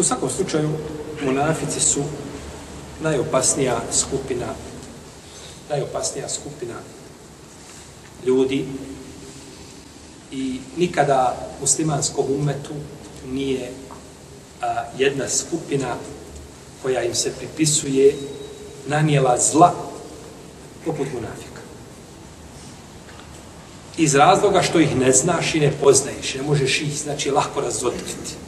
[0.07, 0.71] Svakom slučaju,
[1.25, 2.03] munafici su
[3.03, 4.47] najopasnija skupina,
[5.71, 6.75] najopasnija skupina
[8.27, 8.67] ljudi
[10.33, 12.75] i nikada muslimanskom umetu
[13.27, 13.71] nije
[14.63, 15.95] a, jedna skupina
[16.83, 18.17] koja im se pripisuje
[18.87, 19.75] nanijela zla
[20.85, 21.61] poput munafika.
[23.97, 28.45] Iz razloga što ih ne znaš i ne poznaješ, ne možeš ih, znači, lako razotkriti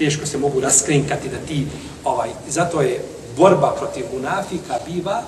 [0.00, 1.66] teško se mogu raskrinkati da ti
[2.04, 3.04] ovaj zato je
[3.36, 5.22] borba protiv munafika biva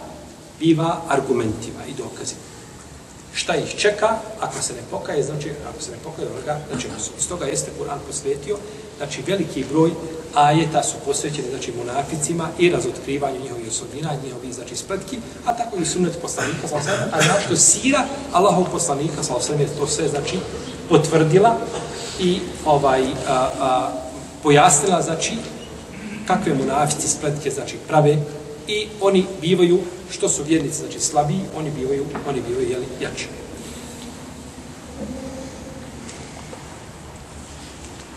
[0.61, 2.41] biva argumentima i dokazima
[3.35, 4.09] šta ih čeka
[4.41, 7.99] ako se ne pokaje znači ako se ne pokaje onoga znači iz toga jeste Kur'an
[8.07, 8.57] posvetio
[8.97, 9.91] znači veliki broj
[10.35, 15.85] ajeta su posvećeni znači munaficima i razotkrivanju njihovih osobina njihovih znači spletki a tako i
[15.85, 16.77] sunnet poslanika sa
[17.13, 19.35] a zašto sira Allahov poslanika sa
[19.79, 20.39] to sve znači
[20.89, 21.57] potvrdila
[22.21, 23.93] i ovaj a, a,
[24.43, 25.33] pojasnila, znači,
[26.27, 28.19] kakve munafici spletke, znači, prave
[28.69, 29.81] i oni bivaju,
[30.11, 33.27] što su vjernici, znači, slabiji, oni bivaju, oni bivaju, jeli, jači.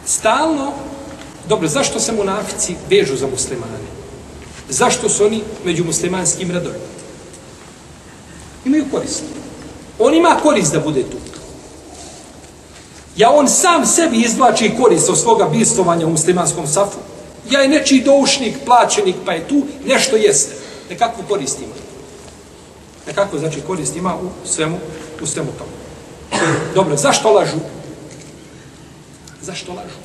[0.06, 0.74] Stalno,
[1.50, 3.78] dobro, zašto se munafici vežu za muslimane?
[4.70, 6.86] Zašto su oni među muslimanskim radovima?
[8.66, 9.24] Imaju korist.
[10.00, 11.18] On ima korist da bude tu.
[13.17, 16.99] Ja on sam sebi izvlači korist od svoga bistovanja u muslimanskom safu.
[17.51, 20.55] Ja je nečiji doušnik, plaćenik, pa je tu, nešto jeste.
[20.91, 21.75] Nekakvu korist ima.
[23.07, 24.79] Nekakvu, znači, korist ima u svemu,
[25.23, 25.71] u svemu tomu.
[26.75, 27.59] Dobro, zašto lažu?
[29.43, 29.99] Zašto lažu?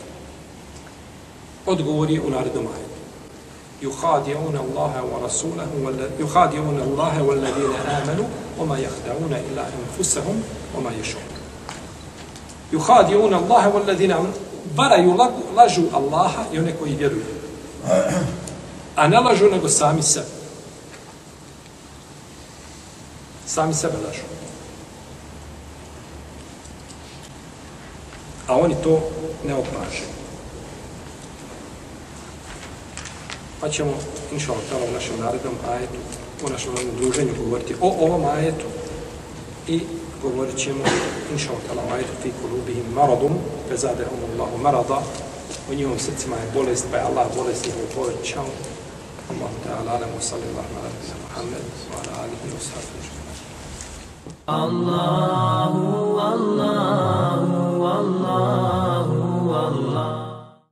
[1.66, 2.96] Odgovor je u narednom ajetu.
[3.82, 5.68] يخادعون الله ورسوله
[6.20, 8.26] يخادعون الله والذين آمنوا
[8.60, 10.44] وما يخدعون إلا أنفسهم
[10.78, 11.29] وما يشعرون
[12.73, 14.17] yuhadiuna Allaha wal ladina
[14.77, 15.17] varaju
[15.57, 17.25] lažu Allaha i one koji vjeruju.
[18.97, 20.27] A ne lažu nego sami sebe.
[23.47, 24.23] Sami sebe lažu.
[28.47, 29.01] A oni to
[29.47, 30.11] ne opažaju.
[33.61, 33.93] Pa ćemo,
[34.33, 35.99] inša Allah, u našem narednom ajetu,
[36.47, 38.67] u našem narednom druženju govoriti o ovom ajetu
[39.69, 39.81] i
[40.23, 40.85] govorit ćemo,
[41.33, 43.35] inša otala, majdu fi kulubihim maradum,
[43.69, 44.99] pezadehum Allahu marada,
[45.71, 48.47] u njihovom srcima je bolest, pa je Allah bolest njihovu povećao.
[49.31, 53.11] Allah ta'ala, alamu sallallahu ala nabina Muhammed, wa ala alihi wa sahbihi.
[54.47, 55.85] Allahu,
[56.33, 59.01] Allahu, Allahu.